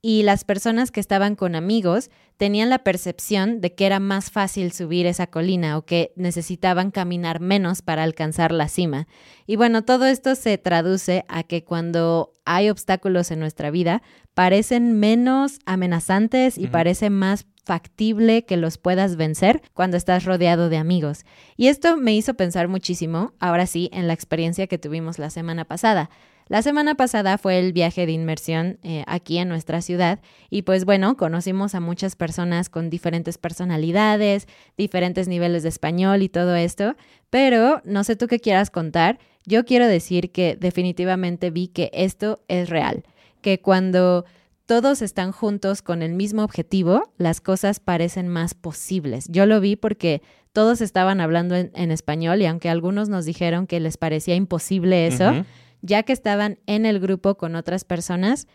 y 0.07 0.21
las 0.21 0.43
personas 0.43 0.91
que 0.91 0.99
estaban 0.99 1.35
con 1.35 1.55
amigos 1.55 2.11
tenían 2.37 2.69
la 2.69 2.83
percepción 2.83 3.59
de 3.59 3.73
que 3.73 3.87
era 3.87 3.99
más 3.99 4.29
fácil 4.29 4.71
subir 4.71 5.07
esa 5.07 5.25
colina 5.25 5.79
o 5.79 5.85
que 5.87 6.13
necesitaban 6.15 6.91
caminar 6.91 7.39
menos 7.39 7.81
para 7.81 8.03
alcanzar 8.03 8.51
la 8.51 8.67
cima. 8.67 9.07
Y 9.47 9.55
bueno, 9.55 9.83
todo 9.83 10.05
esto 10.05 10.35
se 10.35 10.59
traduce 10.59 11.25
a 11.27 11.41
que 11.41 11.63
cuando 11.63 12.33
hay 12.45 12.69
obstáculos 12.69 13.31
en 13.31 13.39
nuestra 13.39 13.71
vida, 13.71 14.03
parecen 14.35 14.99
menos 14.99 15.57
amenazantes 15.65 16.59
y 16.59 16.67
parece 16.67 17.09
más 17.09 17.47
factible 17.63 18.45
que 18.45 18.57
los 18.57 18.77
puedas 18.77 19.15
vencer 19.15 19.63
cuando 19.73 19.97
estás 19.97 20.23
rodeado 20.23 20.69
de 20.69 20.77
amigos. 20.77 21.25
Y 21.57 21.69
esto 21.69 21.97
me 21.97 22.13
hizo 22.13 22.35
pensar 22.35 22.67
muchísimo, 22.67 23.33
ahora 23.39 23.65
sí, 23.65 23.89
en 23.91 24.05
la 24.05 24.13
experiencia 24.13 24.67
que 24.67 24.77
tuvimos 24.77 25.17
la 25.17 25.31
semana 25.31 25.65
pasada. 25.65 26.11
La 26.47 26.61
semana 26.61 26.93
pasada 26.93 27.39
fue 27.39 27.57
el 27.57 27.73
viaje 27.73 28.05
de 28.05 28.11
inmersión 28.11 28.77
eh, 28.83 29.03
aquí 29.07 29.39
en 29.39 29.49
nuestra 29.49 29.81
ciudad 29.81 30.19
y 30.51 30.61
pues 30.61 30.85
bueno, 30.85 31.17
conocimos 31.17 31.73
a 31.73 31.79
muchas 31.79 32.15
personas 32.15 32.69
con 32.69 32.91
diferentes 32.91 33.39
personalidades, 33.39 34.47
diferentes 34.77 35.27
niveles 35.27 35.63
de 35.63 35.69
español 35.69 36.21
y 36.21 36.29
todo 36.29 36.55
esto, 36.55 36.95
pero 37.31 37.81
no 37.83 38.03
sé 38.03 38.15
tú 38.15 38.27
qué 38.27 38.39
quieras 38.39 38.69
contar, 38.69 39.17
yo 39.47 39.65
quiero 39.65 39.87
decir 39.87 40.31
que 40.31 40.55
definitivamente 40.55 41.49
vi 41.49 41.67
que 41.67 41.89
esto 41.93 42.39
es 42.47 42.69
real, 42.69 43.03
que 43.41 43.59
cuando 43.59 44.25
todos 44.67 45.01
están 45.01 45.31
juntos 45.31 45.81
con 45.81 46.03
el 46.03 46.13
mismo 46.13 46.43
objetivo, 46.43 47.11
las 47.17 47.41
cosas 47.41 47.79
parecen 47.79 48.27
más 48.27 48.53
posibles. 48.53 49.27
Yo 49.29 49.45
lo 49.45 49.59
vi 49.59 49.75
porque 49.75 50.21
todos 50.53 50.81
estaban 50.81 51.21
hablando 51.21 51.55
en, 51.55 51.91
español 51.91 52.41
y 52.41 52.45
aunque 52.45 52.69
algunos 52.69 53.09
nos 53.09 53.25
dijeron 53.25 53.67
que 53.67 53.79
les 53.79 53.97
parecía 53.97 54.35
imposible 54.35 55.05
eso, 55.05 55.45
ya 55.85 56.03
que 56.03 56.13
estaban 56.13 56.59
en 56.65 56.85
el 56.85 56.99
grupo 56.99 57.35
con 57.35 57.55
otras 57.55 57.83
personas, 57.83 58.47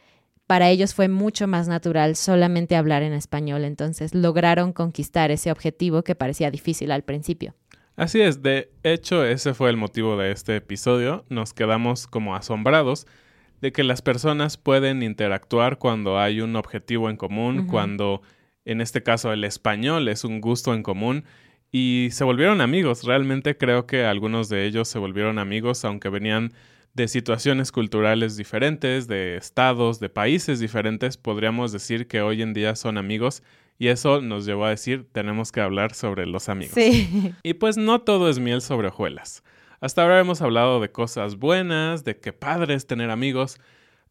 para 0.46 0.68
ellos 0.68 0.94
fue 0.94 1.08
mucho 1.08 1.46
más 1.46 1.68
natural 1.68 2.16
solamente 2.16 2.75
hablar 2.75 3.02
en 3.02 3.12
español, 3.12 3.64
entonces 3.64 4.14
lograron 4.14 4.72
conquistar 4.72 5.30
ese 5.30 5.52
objetivo 5.52 6.02
que 6.02 6.16
parecía 6.16 6.50
difícil 6.50 6.90
al 6.90 7.04
principio. 7.04 7.54
Así 7.96 8.20
es, 8.20 8.42
de 8.42 8.70
hecho 8.82 9.25
ese 9.25 9.54
fue 9.54 9.70
el 9.70 9.76
motivo 9.76 10.16
de 10.16 10.32
este 10.32 10.56
episodio, 10.56 11.25
nos 11.28 11.54
quedamos 11.54 12.06
como 12.06 12.34
asombrados 12.34 13.06
de 13.60 13.72
que 13.72 13.84
las 13.84 14.02
personas 14.02 14.56
pueden 14.56 15.02
interactuar 15.02 15.78
cuando 15.78 16.18
hay 16.18 16.40
un 16.40 16.56
objetivo 16.56 17.10
en 17.10 17.16
común, 17.16 17.66
cuando 17.66 18.22
en 18.64 18.80
este 18.80 19.02
caso 19.02 19.32
el 19.32 19.44
español 19.44 20.08
es 20.08 20.25
un 20.25 20.40
gusto 20.40 20.75
en 20.75 20.82
común 20.82 21.25
y 21.70 22.08
se 22.10 22.25
volvieron 22.25 22.60
amigos. 22.60 23.04
Realmente 23.04 23.56
creo 23.56 23.87
que 23.87 24.04
algunos 24.04 24.49
de 24.49 24.64
ellos 24.64 24.88
se 24.88 24.99
volvieron 24.99 25.38
amigos 25.38 25.84
aunque 25.84 26.08
venían 26.08 26.52
de 26.94 27.09
situaciones 27.09 27.73
culturales 27.73 28.37
diferentes, 28.37 29.06
de 29.06 29.37
estados, 29.37 30.00
de 30.00 30.09
países 30.09 30.61
diferentes, 30.61 31.16
podríamos 31.16 31.73
decir 31.73 32.09
que 32.09 32.20
hoy 32.20 32.42
en 32.42 32.52
día 32.52 32.75
son 32.75 32.99
amigos 32.99 33.42
y 33.78 33.88
eso 33.88 34.20
nos 34.20 34.44
llevó 34.44 34.66
a 34.66 34.70
decir 34.70 35.06
tenemos 35.12 35.52
que 35.52 35.61
hablar 35.61 35.94
sobre 35.94 36.26
los 36.26 36.49
amigos. 36.49 36.75
Sí. 36.75 37.32
Y 37.42 37.54
pues 37.54 37.76
no 37.76 38.00
todo 38.00 38.28
es 38.28 38.38
miel 38.38 38.61
sobre 38.61 38.88
hojuelas. 38.88 39.42
Hasta 39.80 40.02
ahora 40.02 40.20
hemos 40.20 40.42
hablado 40.42 40.80
de 40.80 40.92
cosas 40.92 41.37
buenas, 41.37 42.04
de 42.04 42.18
qué 42.18 42.35
padre 42.35 42.75
es 42.75 42.87
tener 42.87 43.09
amigos, 43.09 43.59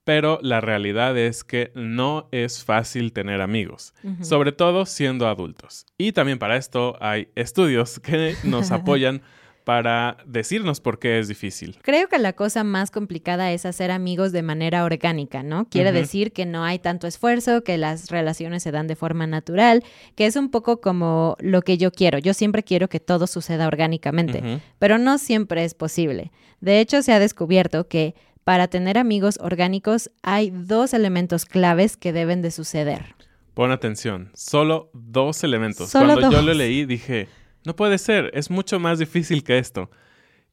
pero 0.04 0.40
la 0.42 0.62
realidad 0.62 1.16
es 1.16 1.44
que 1.44 1.72
no 1.76 2.30
es 2.32 2.64
fácil 2.64 3.14
tener 3.14 3.42
amigos, 3.42 3.94
sobre 4.22 4.52
todo 4.52 4.88
siendo 4.88 5.28
adultos. 5.28 5.86
Y 6.00 6.14
también 6.14 6.40
para 6.40 6.58
esto 6.58 6.98
hay 7.00 7.28
estudios 7.36 8.00
que 8.00 8.34
nos 8.44 8.72
apoyan 8.72 9.22
para 9.70 10.18
decirnos 10.26 10.82
por 10.82 10.98
qué 10.98 11.20
es 11.20 11.28
difícil. 11.28 11.78
Creo 11.84 12.08
que 12.08 12.18
la 12.18 12.34
cosa 12.34 12.64
más 12.64 12.90
complicada 12.90 13.52
es 13.52 13.68
hacer 13.68 13.92
amigos 13.92 14.32
de 14.32 14.42
manera 14.42 14.84
orgánica, 14.84 15.44
¿no? 15.44 15.70
Quiere 15.70 15.92
decir 15.92 16.34
que 16.34 16.48
no 16.48 16.64
hay 16.64 16.80
tanto 16.80 17.06
esfuerzo, 17.06 17.64
que 17.64 17.78
las 17.78 18.10
relaciones 18.10 18.64
se 18.64 18.72
dan 18.72 18.88
de 18.88 18.96
forma 18.96 19.28
natural, 19.28 19.84
que 20.16 20.26
es 20.26 20.36
un 20.38 20.50
poco 20.50 20.82
como 20.82 21.38
lo 21.40 21.62
que 21.62 21.78
yo 21.78 21.92
quiero. 21.92 22.18
Yo 22.18 22.34
siempre 22.34 22.64
quiero 22.64 22.90
que 22.90 23.00
todo 23.00 23.28
suceda 23.28 23.68
orgánicamente, 23.68 24.60
pero 24.80 24.98
no 24.98 25.20
siempre 25.20 25.64
es 25.66 25.76
posible. 25.76 26.32
De 26.62 26.80
hecho, 26.80 27.04
se 27.04 27.14
ha 27.14 27.20
descubierto 27.20 27.88
que 27.88 28.16
para 28.44 28.70
tener 28.70 28.98
amigos 28.98 29.38
orgánicos 29.40 30.10
hay 30.24 30.50
dos 30.50 30.96
elementos 30.96 31.46
claves 31.46 31.96
que 31.96 32.12
deben 32.12 32.42
de 32.42 32.50
suceder. 32.50 33.14
Pon 33.54 33.72
atención, 33.72 34.32
solo 34.34 34.90
dos 34.94 35.44
elementos. 35.44 35.92
Cuando 35.92 36.32
yo 36.32 36.42
lo 36.42 36.56
leí 36.56 36.86
dije, 36.86 37.28
no 37.66 37.76
puede 37.76 37.98
ser, 37.98 38.32
es 38.34 38.50
mucho 38.50 38.80
más 38.80 39.00
difícil 39.00 39.44
que 39.44 39.58
esto. 39.58 39.90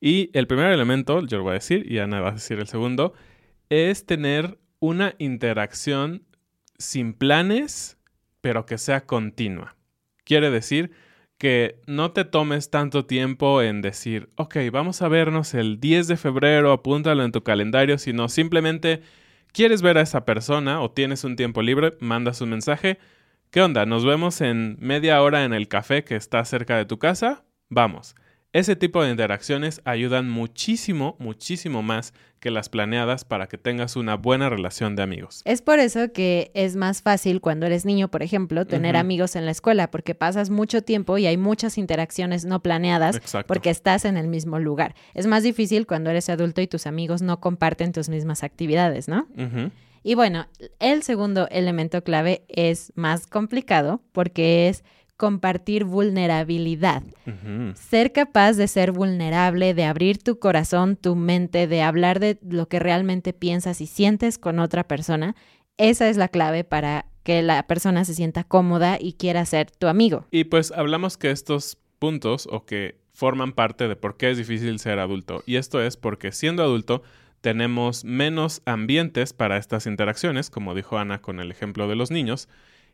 Y 0.00 0.30
el 0.34 0.46
primer 0.46 0.72
elemento, 0.72 1.24
yo 1.24 1.38
lo 1.38 1.44
voy 1.44 1.52
a 1.52 1.54
decir, 1.54 1.90
y 1.90 1.98
Ana 1.98 2.20
va 2.20 2.30
a 2.30 2.32
decir 2.32 2.58
el 2.58 2.66
segundo, 2.66 3.14
es 3.70 4.06
tener 4.06 4.58
una 4.78 5.14
interacción 5.18 6.24
sin 6.78 7.14
planes, 7.14 7.98
pero 8.40 8.66
que 8.66 8.78
sea 8.78 9.06
continua. 9.06 9.76
Quiere 10.24 10.50
decir 10.50 10.92
que 11.38 11.80
no 11.86 12.12
te 12.12 12.24
tomes 12.24 12.70
tanto 12.70 13.06
tiempo 13.06 13.62
en 13.62 13.82
decir, 13.82 14.30
ok, 14.36 14.56
vamos 14.72 15.02
a 15.02 15.08
vernos 15.08 15.54
el 15.54 15.80
10 15.80 16.08
de 16.08 16.16
febrero, 16.16 16.72
apúntalo 16.72 17.24
en 17.24 17.32
tu 17.32 17.42
calendario, 17.42 17.98
sino 17.98 18.28
simplemente 18.28 19.02
quieres 19.52 19.82
ver 19.82 19.98
a 19.98 20.02
esa 20.02 20.24
persona 20.24 20.80
o 20.80 20.90
tienes 20.90 21.24
un 21.24 21.36
tiempo 21.36 21.62
libre, 21.62 21.96
mandas 22.00 22.40
un 22.40 22.50
mensaje, 22.50 22.98
¿Qué 23.50 23.62
onda? 23.62 23.86
¿Nos 23.86 24.04
vemos 24.04 24.40
en 24.40 24.76
media 24.80 25.22
hora 25.22 25.44
en 25.44 25.52
el 25.54 25.68
café 25.68 26.04
que 26.04 26.16
está 26.16 26.44
cerca 26.44 26.76
de 26.76 26.84
tu 26.84 26.98
casa? 26.98 27.44
Vamos. 27.68 28.14
Ese 28.52 28.74
tipo 28.74 29.02
de 29.02 29.10
interacciones 29.10 29.82
ayudan 29.84 30.30
muchísimo, 30.30 31.16
muchísimo 31.18 31.82
más 31.82 32.14
que 32.40 32.50
las 32.50 32.68
planeadas 32.68 33.24
para 33.24 33.48
que 33.48 33.58
tengas 33.58 33.96
una 33.96 34.14
buena 34.16 34.48
relación 34.48 34.96
de 34.96 35.02
amigos. 35.02 35.42
Es 35.44 35.62
por 35.62 35.78
eso 35.78 36.12
que 36.12 36.50
es 36.54 36.74
más 36.74 37.02
fácil 37.02 37.40
cuando 37.40 37.66
eres 37.66 37.84
niño, 37.84 38.08
por 38.08 38.22
ejemplo, 38.22 38.66
tener 38.66 38.96
amigos 38.96 39.36
en 39.36 39.44
la 39.44 39.50
escuela, 39.50 39.90
porque 39.90 40.14
pasas 40.14 40.48
mucho 40.48 40.82
tiempo 40.82 41.18
y 41.18 41.26
hay 41.26 41.36
muchas 41.36 41.76
interacciones 41.76 42.44
no 42.44 42.62
planeadas 42.62 43.20
porque 43.46 43.70
estás 43.70 44.04
en 44.04 44.16
el 44.16 44.28
mismo 44.28 44.58
lugar. 44.58 44.94
Es 45.14 45.26
más 45.26 45.42
difícil 45.42 45.86
cuando 45.86 46.10
eres 46.10 46.30
adulto 46.30 46.60
y 46.60 46.66
tus 46.66 46.86
amigos 46.86 47.20
no 47.22 47.40
comparten 47.40 47.92
tus 47.92 48.08
mismas 48.08 48.42
actividades, 48.42 49.06
¿no? 49.08 49.26
Y 50.06 50.14
bueno, 50.14 50.46
el 50.78 51.02
segundo 51.02 51.48
elemento 51.50 52.04
clave 52.04 52.44
es 52.46 52.92
más 52.94 53.26
complicado 53.26 54.00
porque 54.12 54.68
es 54.68 54.84
compartir 55.16 55.82
vulnerabilidad. 55.82 57.02
Ser 57.74 58.12
capaz 58.12 58.52
de 58.52 58.68
ser 58.68 58.92
vulnerable, 58.92 59.74
de 59.74 59.82
abrir 59.82 60.18
tu 60.18 60.38
corazón, 60.38 60.94
tu 60.94 61.16
mente, 61.16 61.66
de 61.66 61.82
hablar 61.82 62.20
de 62.20 62.38
lo 62.48 62.68
que 62.68 62.78
realmente 62.78 63.32
piensas 63.32 63.80
y 63.80 63.88
sientes 63.88 64.38
con 64.38 64.60
otra 64.60 64.86
persona, 64.86 65.34
esa 65.76 66.08
es 66.08 66.16
la 66.16 66.28
clave 66.28 66.62
para 66.62 67.06
que 67.24 67.42
la 67.42 67.66
persona 67.66 68.04
se 68.04 68.14
sienta 68.14 68.44
cómoda 68.44 68.98
y 69.00 69.14
quiera 69.14 69.44
ser 69.44 69.72
tu 69.72 69.88
amigo. 69.88 70.24
Y 70.30 70.44
pues 70.44 70.70
hablamos 70.70 71.16
que 71.16 71.32
estos 71.32 71.78
puntos 71.98 72.46
o 72.48 72.64
que 72.64 73.00
forman 73.12 73.54
parte 73.54 73.88
de 73.88 73.96
por 73.96 74.16
qué 74.16 74.30
es 74.30 74.38
difícil 74.38 74.78
ser 74.78 75.00
adulto. 75.00 75.42
Y 75.46 75.56
esto 75.56 75.82
es 75.82 75.96
porque 75.96 76.30
siendo 76.30 76.62
adulto 76.62 77.02
tenemos 77.46 78.04
menos 78.04 78.60
ambientes 78.66 79.32
para 79.32 79.56
estas 79.56 79.86
interacciones, 79.86 80.50
como 80.50 80.74
dijo 80.74 80.98
Ana 80.98 81.22
con 81.22 81.38
el 81.38 81.52
ejemplo 81.52 81.86
de 81.86 81.94
los 81.94 82.10
niños, 82.10 82.48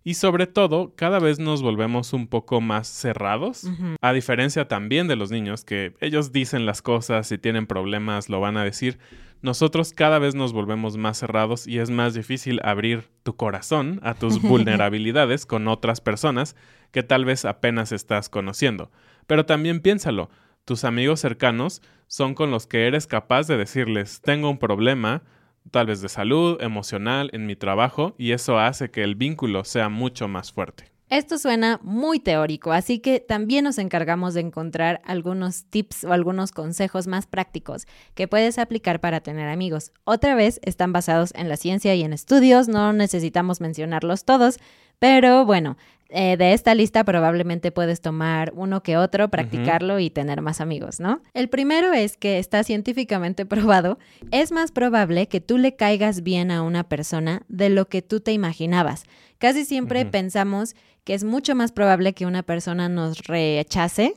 y 0.04 0.12
sobre 0.12 0.46
todo 0.46 0.92
cada 0.94 1.20
vez 1.20 1.38
nos 1.38 1.62
volvemos 1.62 2.12
un 2.12 2.26
poco 2.26 2.60
más 2.60 2.86
cerrados, 2.86 3.66
a 4.02 4.12
diferencia 4.12 4.68
también 4.68 5.08
de 5.08 5.16
los 5.16 5.30
niños, 5.30 5.64
que 5.64 5.94
ellos 6.02 6.32
dicen 6.32 6.66
las 6.66 6.82
cosas, 6.82 7.28
si 7.28 7.38
tienen 7.38 7.66
problemas 7.66 8.28
lo 8.28 8.40
van 8.40 8.58
a 8.58 8.64
decir, 8.64 8.98
nosotros 9.40 9.94
cada 9.94 10.18
vez 10.18 10.34
nos 10.34 10.52
volvemos 10.52 10.98
más 10.98 11.16
cerrados 11.16 11.66
y 11.66 11.78
es 11.78 11.88
más 11.88 12.12
difícil 12.12 12.60
abrir 12.62 13.08
tu 13.22 13.34
corazón 13.36 14.00
a 14.02 14.12
tus 14.12 14.42
vulnerabilidades 14.42 15.46
con 15.46 15.66
otras 15.66 16.02
personas 16.02 16.56
que 16.90 17.02
tal 17.02 17.24
vez 17.24 17.46
apenas 17.46 17.90
estás 17.90 18.28
conociendo. 18.28 18.90
Pero 19.26 19.46
también 19.46 19.80
piénsalo, 19.80 20.28
tus 20.66 20.84
amigos 20.84 21.20
cercanos 21.20 21.80
son 22.12 22.34
con 22.34 22.50
los 22.50 22.66
que 22.66 22.86
eres 22.86 23.06
capaz 23.06 23.46
de 23.46 23.56
decirles, 23.56 24.20
tengo 24.20 24.50
un 24.50 24.58
problema, 24.58 25.22
tal 25.70 25.86
vez 25.86 26.02
de 26.02 26.10
salud, 26.10 26.60
emocional, 26.60 27.30
en 27.32 27.46
mi 27.46 27.56
trabajo, 27.56 28.14
y 28.18 28.32
eso 28.32 28.58
hace 28.58 28.90
que 28.90 29.02
el 29.02 29.14
vínculo 29.14 29.64
sea 29.64 29.88
mucho 29.88 30.28
más 30.28 30.52
fuerte. 30.52 30.92
Esto 31.08 31.38
suena 31.38 31.80
muy 31.82 32.20
teórico, 32.20 32.72
así 32.72 32.98
que 32.98 33.18
también 33.18 33.64
nos 33.64 33.78
encargamos 33.78 34.34
de 34.34 34.40
encontrar 34.40 35.00
algunos 35.06 35.64
tips 35.70 36.04
o 36.04 36.12
algunos 36.12 36.52
consejos 36.52 37.06
más 37.06 37.26
prácticos 37.26 37.86
que 38.14 38.28
puedes 38.28 38.58
aplicar 38.58 39.00
para 39.00 39.22
tener 39.22 39.48
amigos. 39.48 39.90
Otra 40.04 40.34
vez, 40.34 40.60
están 40.64 40.92
basados 40.92 41.32
en 41.34 41.48
la 41.48 41.56
ciencia 41.56 41.94
y 41.94 42.02
en 42.02 42.12
estudios, 42.12 42.68
no 42.68 42.92
necesitamos 42.92 43.62
mencionarlos 43.62 44.26
todos, 44.26 44.58
pero 44.98 45.46
bueno, 45.46 45.78
eh, 46.12 46.36
de 46.36 46.52
esta 46.52 46.74
lista 46.74 47.04
probablemente 47.04 47.72
puedes 47.72 48.00
tomar 48.00 48.52
uno 48.54 48.82
que 48.82 48.96
otro, 48.96 49.28
practicarlo 49.28 49.98
y 49.98 50.10
tener 50.10 50.42
más 50.42 50.60
amigos, 50.60 51.00
¿no? 51.00 51.22
El 51.32 51.48
primero 51.48 51.92
es 51.92 52.16
que 52.16 52.38
está 52.38 52.62
científicamente 52.64 53.46
probado, 53.46 53.98
es 54.30 54.52
más 54.52 54.72
probable 54.72 55.26
que 55.28 55.40
tú 55.40 55.58
le 55.58 55.74
caigas 55.74 56.22
bien 56.22 56.50
a 56.50 56.62
una 56.62 56.84
persona 56.88 57.42
de 57.48 57.70
lo 57.70 57.88
que 57.88 58.02
tú 58.02 58.20
te 58.20 58.32
imaginabas. 58.32 59.04
Casi 59.38 59.64
siempre 59.64 60.04
pensamos 60.04 60.76
que 61.04 61.14
es 61.14 61.24
mucho 61.24 61.54
más 61.54 61.72
probable 61.72 62.12
que 62.12 62.26
una 62.26 62.42
persona 62.42 62.88
nos 62.88 63.24
rechace 63.24 64.14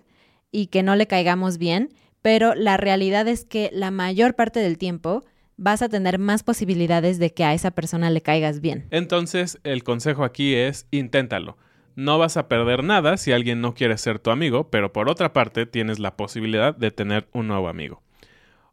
y 0.52 0.68
que 0.68 0.84
no 0.84 0.96
le 0.96 1.08
caigamos 1.08 1.58
bien, 1.58 1.94
pero 2.22 2.56
la 2.56 2.78
realidad 2.78 3.28
es 3.28 3.46
que 3.46 3.70
la 3.74 3.90
mayor 3.90 4.36
parte 4.36 4.60
del 4.60 4.78
tiempo 4.78 5.24
vas 5.58 5.82
a 5.82 5.90
tener 5.90 6.20
más 6.20 6.44
posibilidades 6.44 7.20
de 7.20 7.34
que 7.34 7.44
a 7.44 7.54
esa 7.54 7.72
persona 7.72 8.10
le 8.10 8.22
caigas 8.22 8.60
bien. 8.60 8.88
Entonces, 8.92 9.60
el 9.64 9.84
consejo 9.84 10.24
aquí 10.24 10.56
es 10.56 10.88
inténtalo. 10.92 11.58
No 11.96 12.18
vas 12.18 12.38
a 12.38 12.48
perder 12.48 12.84
nada 12.84 13.18
si 13.18 13.32
alguien 13.32 13.62
no 13.62 13.74
quiere 13.74 13.98
ser 13.98 14.20
tu 14.20 14.32
amigo, 14.32 14.70
pero 14.70 14.92
por 14.92 15.10
otra 15.10 15.34
parte 15.34 15.66
tienes 15.66 16.00
la 16.00 16.18
posibilidad 16.18 16.76
de 16.76 16.92
tener 16.92 17.28
un 17.32 17.48
nuevo 17.48 17.70
amigo. 17.70 18.02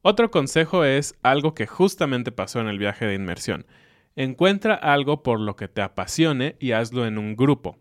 Otro 0.03 0.31
consejo 0.33 0.85
es 0.85 1.15
algo 1.23 1.55
que 1.55 1.69
justamente 1.69 2.33
pasó 2.33 2.61
en 2.61 2.67
el 2.67 2.79
viaje 2.79 3.07
de 3.07 3.15
inmersión. 3.15 3.67
Encuentra 4.17 4.75
algo 4.75 5.23
por 5.23 5.39
lo 5.39 5.55
que 5.55 5.69
te 5.69 5.81
apasione 5.81 6.57
y 6.59 6.73
hazlo 6.73 7.07
en 7.07 7.19
un 7.19 7.37
grupo. 7.37 7.79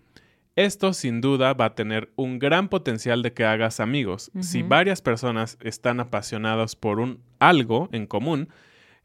Esto 0.56 0.94
sin 0.94 1.22
duda 1.22 1.54
va 1.54 1.66
a 1.66 1.76
tener 1.76 2.12
un 2.16 2.38
gran 2.38 2.70
potencial 2.70 3.24
de 3.24 3.34
que 3.34 3.46
hagas 3.46 3.80
amigos. 3.80 4.32
Si 4.42 4.62
varias 4.62 5.02
personas 5.02 5.58
están 5.62 6.00
apasionadas 6.00 6.76
por 6.76 7.00
un 7.00 7.22
algo 7.40 7.90
en 7.92 8.06
común, 8.06 8.50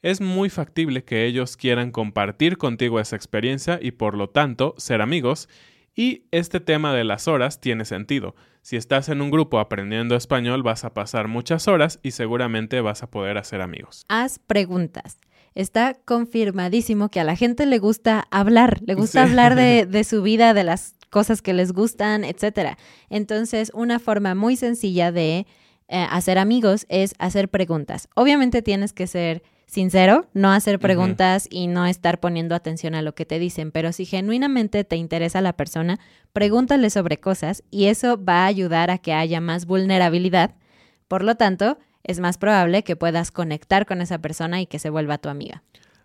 es 0.03 0.21
muy 0.21 0.51
factible 0.51 1.05
que 1.05 1.25
ellos 1.25 1.57
quieran 1.57 1.93
compartir 1.93 2.59
contigo 2.59 3.01
esa 3.01 3.17
experiencia 3.17 3.79
y 3.81 3.93
por 3.93 4.17
lo 4.17 4.29
tanto 4.29 4.75
ser 4.77 5.01
amigos. 5.01 5.49
Y 5.97 6.25
este 6.31 6.61
tema 6.61 6.93
de 6.93 7.05
las 7.05 7.27
horas 7.27 7.61
tiene 7.61 7.87
sentido. 7.87 8.37
Si 8.61 8.77
estás 8.77 9.09
en 9.09 9.23
un 9.23 9.31
grupo 9.31 9.59
aprendiendo 9.59 10.15
español 10.15 10.63
vas 10.63 10.85
a 10.85 10.93
pasar 10.93 11.27
muchas 11.27 11.69
horas 11.69 11.99
y 12.03 12.11
seguramente 12.11 12.83
vas 12.83 13.03
a 13.03 13.11
poder 13.11 13.39
hacer 13.39 13.63
amigos. 13.63 14.05
Haz 14.09 14.39
preguntas. 14.39 15.17
Está 15.55 15.95
confirmadísimo 15.95 17.09
que 17.09 17.21
a 17.21 17.25
la 17.25 17.35
gente 17.35 17.65
le 17.65 17.79
gusta 17.79 18.29
hablar, 18.31 18.83
le 18.85 18.95
gusta 18.95 19.23
hablar 19.23 19.55
de, 19.55 19.87
de 19.91 20.05
su 20.05 20.23
vida, 20.23 20.53
de 20.53 20.65
las 20.65 20.97
cosas 21.09 21.41
que 21.41 21.55
les 21.55 21.73
gustan, 21.73 22.25
etc. 22.25 22.77
Entonces, 23.09 23.71
una 23.73 23.99
forma 23.99 24.35
muy 24.35 24.57
sencilla 24.57 25.13
de 25.13 25.47
eh, 25.89 26.07
hacer 26.11 26.37
amigos 26.37 26.85
es 26.91 27.15
hacer 27.19 27.49
preguntas. 27.49 28.09
Obviamente 28.15 28.61
tienes 28.61 28.93
que 28.93 29.07
ser 29.07 29.43
sincero, 29.67 30.27
no 30.33 30.53
hacer 30.53 30.79
preguntas 30.79 31.49
y 31.51 31.67
no 31.67 31.87
estar 31.87 32.21
poniendo 32.21 32.55
atención 32.55 32.95
a 32.95 33.03
lo 33.03 33.15
que 33.15 33.27
te 33.27 33.39
dicen, 33.39 33.73
pero 33.73 33.93
si 33.93 34.05
genuinamente 34.05 34.85
te 34.85 34.97
interesa 34.97 35.41
la 35.41 35.55
persona, 35.55 35.99
pregúntale 36.33 36.89
sobre 36.91 37.19
cosas 37.19 37.63
y 37.71 37.87
eso 37.87 38.23
va 38.23 38.45
a 38.45 38.47
ayudar 38.47 38.91
a 38.91 38.99
que 38.99 39.13
haya 39.13 39.41
más 39.41 39.67
vulnerabilidad. 39.67 40.55
Por 41.09 41.25
lo 41.25 41.35
tanto, 41.35 41.79
es 42.05 42.21
más 42.21 42.39
probable 42.39 42.85
que 42.85 42.97
puedas 42.97 43.31
conectar 43.31 43.87
con 43.87 44.01
esa 44.01 44.19
persona 44.21 44.61
y 44.61 44.67
que 44.67 44.79
se 44.79 44.91
vuelva 44.91 45.19
tu 45.19 45.29
amiga. 45.29 45.63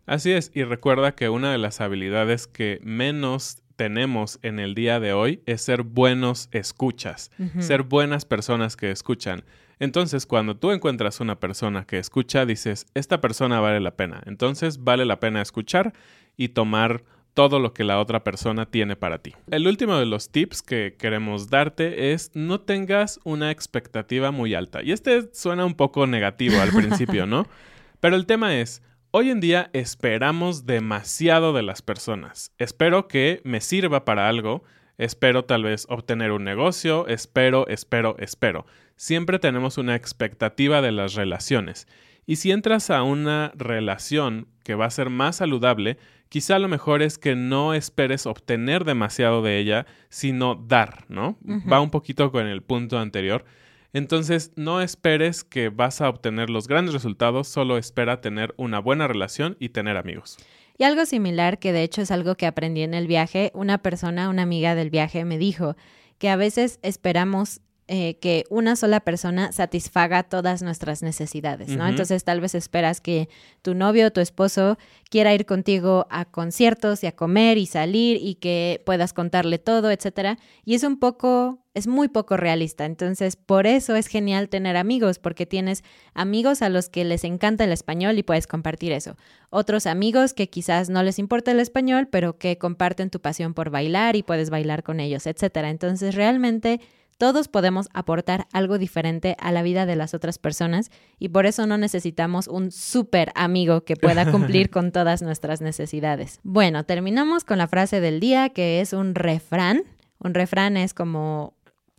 Así 0.08 0.32
es, 0.32 0.52
y 0.54 0.64
recuerda 0.64 1.14
que 1.14 1.30
una 1.30 1.52
de 1.52 1.60
las 1.60 1.80
habilidades 1.80 2.48
que 2.48 2.80
menos 2.84 3.62
tenemos 3.76 4.40
en 4.42 4.60
el 4.60 4.76
día 4.76 5.00
de 5.00 5.14
hoy 5.14 5.42
es 5.46 5.62
ser 5.62 5.84
buenos 5.84 6.50
escuchas, 6.52 7.32
ser 7.60 7.84
buenas 7.84 8.26
personas 8.26 8.76
que 8.76 8.92
escuchan. 8.92 9.44
Entonces, 9.82 10.28
cuando 10.28 10.56
tú 10.56 10.70
encuentras 10.70 11.22
una 11.22 11.40
persona 11.40 11.86
que 11.88 11.98
escucha, 11.98 12.46
dices, 12.46 12.86
esta 12.94 13.20
persona 13.20 13.60
vale 13.60 13.80
la 13.80 13.96
pena. 13.96 14.22
Entonces, 14.28 14.84
vale 14.84 15.06
la 15.06 15.20
pena 15.20 15.42
escuchar 15.42 15.94
y 16.38 16.50
tomar 16.50 17.04
todo 17.34 17.58
lo 17.60 17.74
que 17.74 17.84
la 17.84 18.00
otra 18.00 18.24
persona 18.24 18.68
tiene 18.68 18.96
para 18.96 19.24
ti. 19.24 19.34
El 19.50 19.66
último 19.66 19.98
de 19.98 20.06
los 20.06 20.30
tips 20.30 20.62
que 20.62 20.96
queremos 21.00 21.50
darte 21.50 22.14
es 22.14 22.30
no 22.36 22.62
tengas 22.62 23.20
una 23.24 23.50
expectativa 23.50 24.30
muy 24.30 24.54
alta. 24.54 24.84
Y 24.84 24.92
este 24.92 25.34
suena 25.34 25.66
un 25.66 25.74
poco 25.74 26.06
negativo 26.06 26.62
al 26.62 26.70
principio, 26.70 27.26
¿no? 27.26 27.48
Pero 28.00 28.16
el 28.16 28.28
tema 28.28 28.56
es, 28.56 28.84
hoy 29.10 29.32
en 29.32 29.40
día 29.40 29.72
esperamos 29.74 30.68
demasiado 30.68 31.54
de 31.54 31.64
las 31.64 31.82
personas. 31.82 32.52
Espero 32.60 33.08
que 33.08 33.42
me 33.46 33.62
sirva 33.62 34.06
para 34.06 34.30
algo, 34.30 34.64
espero 35.04 35.46
tal 35.46 35.64
vez 35.64 35.86
obtener 35.90 36.32
un 36.32 36.44
negocio, 36.44 37.08
espero, 37.08 37.68
espero, 37.68 38.16
espero 38.20 38.66
siempre 39.02 39.40
tenemos 39.40 39.80
una 39.80 39.96
expectativa 39.96 40.80
de 40.80 40.92
las 40.92 41.16
relaciones. 41.16 41.88
Y 42.28 42.36
si 42.36 42.52
entras 42.52 42.92
a 42.92 43.02
una 43.02 43.52
relación 43.56 44.48
que 44.64 44.76
va 44.76 44.86
a 44.86 44.92
ser 44.92 45.10
más 45.10 45.38
saludable, 45.38 45.98
quizá 46.30 46.60
lo 46.60 46.68
mejor 46.68 47.02
es 47.02 47.18
que 47.18 47.36
no 47.36 47.74
esperes 47.74 48.28
obtener 48.28 48.86
demasiado 48.86 49.42
de 49.42 49.58
ella, 49.58 49.88
sino 50.10 50.54
dar, 50.54 51.06
¿no? 51.10 51.40
Va 51.70 51.82
un 51.82 51.90
poquito 51.90 52.32
con 52.32 52.46
el 52.46 52.62
punto 52.62 53.00
anterior. 53.00 53.44
Entonces, 53.92 54.52
no 54.56 54.82
esperes 54.82 55.44
que 55.44 55.70
vas 55.70 56.00
a 56.00 56.08
obtener 56.08 56.52
los 56.52 56.68
grandes 56.68 56.94
resultados, 56.94 57.48
solo 57.48 57.80
espera 57.80 58.22
tener 58.22 58.54
una 58.58 58.78
buena 58.78 59.08
relación 59.08 59.58
y 59.60 59.70
tener 59.70 59.98
amigos. 59.98 60.38
Y 60.82 60.84
algo 60.84 61.06
similar, 61.06 61.60
que 61.60 61.74
de 61.74 61.84
hecho 61.84 62.02
es 62.02 62.10
algo 62.10 62.34
que 62.34 62.48
aprendí 62.48 62.82
en 62.82 62.96
el 62.96 63.06
viaje, 63.06 63.52
una 63.54 63.84
persona, 63.84 64.30
una 64.30 64.42
amiga 64.42 64.74
del 64.74 64.90
viaje 64.90 65.26
me 65.26 65.38
dijo 65.38 65.76
que 66.18 66.28
a 66.28 66.36
veces 66.36 66.80
esperamos 66.82 67.62
eh, 67.94 68.18
que 68.22 68.46
una 68.50 68.78
sola 68.78 69.02
persona 69.02 69.52
satisfaga 69.52 70.24
todas 70.24 70.62
nuestras 70.62 71.04
necesidades, 71.04 71.68
¿no? 71.76 71.86
Entonces 71.86 72.24
tal 72.24 72.40
vez 72.40 72.56
esperas 72.56 73.02
que 73.02 73.28
tu 73.62 73.76
novio 73.76 74.08
o 74.08 74.12
tu 74.12 74.22
esposo 74.22 74.78
quiera 75.10 75.34
ir 75.34 75.46
contigo 75.46 76.08
a 76.10 76.24
conciertos 76.24 77.04
y 77.04 77.08
a 77.08 77.12
comer 77.12 77.58
y 77.58 77.66
salir 77.66 78.16
y 78.16 78.36
que 78.36 78.82
puedas 78.86 79.12
contarle 79.12 79.60
todo, 79.60 79.92
etcétera. 79.92 80.40
Y 80.64 80.76
es 80.76 80.84
un 80.84 81.00
poco, 81.00 81.66
es 81.74 81.86
muy 81.86 82.08
poco 82.08 82.38
realista. 82.38 82.86
Entonces 82.86 83.36
por 83.36 83.68
eso 83.68 83.98
es 83.98 84.08
genial 84.08 84.48
tener 84.48 84.78
amigos, 84.78 85.20
porque 85.20 85.46
tienes 85.46 85.84
amigos 86.14 86.62
a 86.62 86.70
los 86.70 86.88
que 86.88 87.04
les 87.04 87.26
encanta 87.26 87.66
el 87.66 87.74
español 87.74 88.18
y 88.18 88.24
puedes 88.24 88.48
compartir 88.48 88.94
eso. 88.94 89.18
Otros 89.50 89.86
amigos 89.86 90.34
que 90.34 90.50
quizás 90.50 90.90
no 90.90 91.04
les 91.04 91.20
importa 91.20 91.52
el 91.52 91.60
español, 91.60 92.08
pero 92.10 92.38
que 92.38 92.58
comparten 92.58 93.10
tu 93.10 93.20
pasión 93.20 93.54
por 93.54 93.70
bailar 93.70 94.16
y 94.16 94.24
puedes 94.24 94.50
bailar 94.50 94.82
con 94.82 95.02
ellos, 95.02 95.28
etcétera. 95.28 95.70
Entonces 95.70 96.16
realmente 96.16 96.80
todos 97.22 97.48
podemos 97.48 97.88
aportar 97.94 98.48
algo 98.52 98.80
diferente 98.80 99.36
a 99.40 99.52
la 99.52 99.62
vida 99.62 99.86
de 99.86 99.96
las 99.96 100.16
otras 100.16 100.40
personas 100.40 100.90
y 101.20 101.30
por 101.30 101.46
eso 101.46 101.68
no 101.68 101.78
necesitamos 101.78 102.48
un 102.48 102.72
súper 102.72 103.32
amigo 103.36 103.82
que 103.82 103.96
pueda 103.96 104.32
cumplir 104.32 104.70
con 104.72 104.92
todas 104.92 105.22
nuestras 105.22 105.62
necesidades. 105.62 106.40
Bueno, 106.42 106.84
terminamos 106.84 107.44
con 107.44 107.60
la 107.60 107.68
frase 107.68 108.02
del 108.02 108.20
día 108.20 108.50
que 108.50 108.82
es 108.82 108.92
un 108.92 109.14
refrán. 109.14 109.84
Un 110.18 110.34
refrán 110.34 110.78
es 110.78 110.96
como 110.96 111.54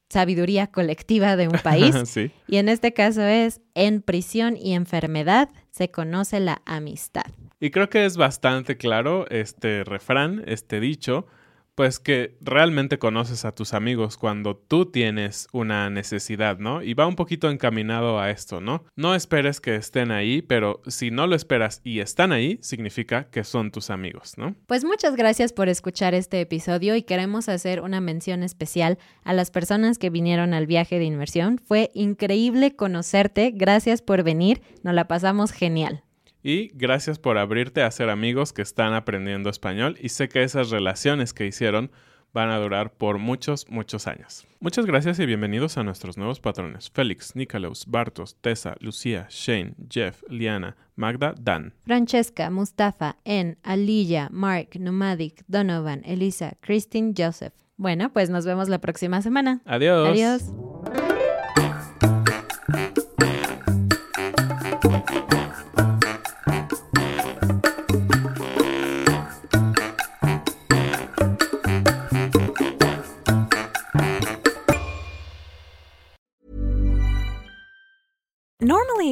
sabiduría 0.08 0.66
colectiva 0.66 1.36
de 1.36 1.46
un 1.46 1.58
país. 1.62 1.94
Y 2.48 2.56
en 2.56 2.68
este 2.68 2.92
caso 2.92 3.22
es, 3.22 3.60
en 3.76 4.02
prisión 4.02 4.56
y 4.56 4.74
enfermedad 4.74 5.50
se 5.70 5.88
conoce 5.92 6.40
la 6.40 6.62
amistad. 6.66 7.26
Y 7.60 7.70
creo 7.70 7.88
que 7.88 8.06
es 8.06 8.16
bastante 8.16 8.76
claro 8.76 9.30
este 9.30 9.84
refrán, 9.84 10.42
este 10.46 10.80
dicho, 10.80 11.28
pues 11.74 11.98
que 11.98 12.36
realmente 12.40 12.98
conoces 12.98 13.44
a 13.44 13.54
tus 13.54 13.74
amigos 13.74 14.16
cuando 14.16 14.56
tú 14.56 14.86
tienes 14.86 15.48
una 15.52 15.90
necesidad, 15.90 16.58
¿no? 16.58 16.82
Y 16.82 16.94
va 16.94 17.06
un 17.06 17.16
poquito 17.16 17.50
encaminado 17.50 18.20
a 18.20 18.30
esto, 18.30 18.60
¿no? 18.60 18.84
No 18.96 19.14
esperes 19.14 19.60
que 19.60 19.76
estén 19.76 20.10
ahí, 20.10 20.42
pero 20.42 20.82
si 20.86 21.10
no 21.10 21.26
lo 21.26 21.34
esperas 21.34 21.80
y 21.84 22.00
están 22.00 22.32
ahí, 22.32 22.58
significa 22.62 23.24
que 23.30 23.44
son 23.44 23.70
tus 23.70 23.90
amigos, 23.90 24.34
¿no? 24.36 24.54
Pues 24.66 24.84
muchas 24.84 25.16
gracias 25.16 25.52
por 25.52 25.68
escuchar 25.68 26.14
este 26.14 26.40
episodio 26.40 26.94
y 26.96 27.02
queremos 27.02 27.48
hacer 27.48 27.80
una 27.80 28.00
mención 28.00 28.42
especial 28.42 28.98
a 29.24 29.32
las 29.32 29.50
personas 29.50 29.98
que 29.98 30.10
vinieron 30.10 30.54
al 30.54 30.66
viaje 30.66 30.98
de 30.98 31.04
inmersión. 31.04 31.58
Fue 31.58 31.90
increíble 31.94 32.76
conocerte, 32.76 33.50
gracias 33.54 34.02
por 34.02 34.22
venir, 34.22 34.62
nos 34.82 34.94
la 34.94 35.08
pasamos 35.08 35.52
genial. 35.52 36.04
Y 36.42 36.70
gracias 36.74 37.18
por 37.18 37.38
abrirte 37.38 37.82
a 37.82 37.90
ser 37.90 38.10
amigos 38.10 38.52
que 38.52 38.62
están 38.62 38.94
aprendiendo 38.94 39.48
español 39.48 39.96
y 40.00 40.08
sé 40.08 40.28
que 40.28 40.42
esas 40.42 40.70
relaciones 40.70 41.32
que 41.32 41.46
hicieron 41.46 41.90
van 42.32 42.50
a 42.50 42.58
durar 42.58 42.94
por 42.94 43.18
muchos, 43.18 43.68
muchos 43.68 44.06
años. 44.06 44.46
Muchas 44.58 44.86
gracias 44.86 45.18
y 45.18 45.26
bienvenidos 45.26 45.76
a 45.76 45.84
nuestros 45.84 46.16
nuevos 46.16 46.40
patrones. 46.40 46.90
Félix, 46.90 47.36
Nikolaus, 47.36 47.86
Bartos, 47.86 48.36
Tessa, 48.40 48.74
Lucía, 48.80 49.26
Shane, 49.28 49.74
Jeff, 49.88 50.22
Liana, 50.28 50.76
Magda, 50.96 51.34
Dan. 51.38 51.74
Francesca, 51.84 52.50
Mustafa, 52.50 53.16
En, 53.24 53.58
Alilla, 53.62 54.28
Mark, 54.30 54.70
Nomadic, 54.78 55.44
Donovan, 55.46 56.02
Elisa, 56.04 56.54
Christine, 56.60 57.12
Joseph. 57.16 57.54
Bueno, 57.76 58.12
pues 58.12 58.30
nos 58.30 58.46
vemos 58.46 58.68
la 58.68 58.80
próxima 58.80 59.20
semana. 59.22 59.60
Adiós. 59.64 60.08
Adiós. 60.08 60.71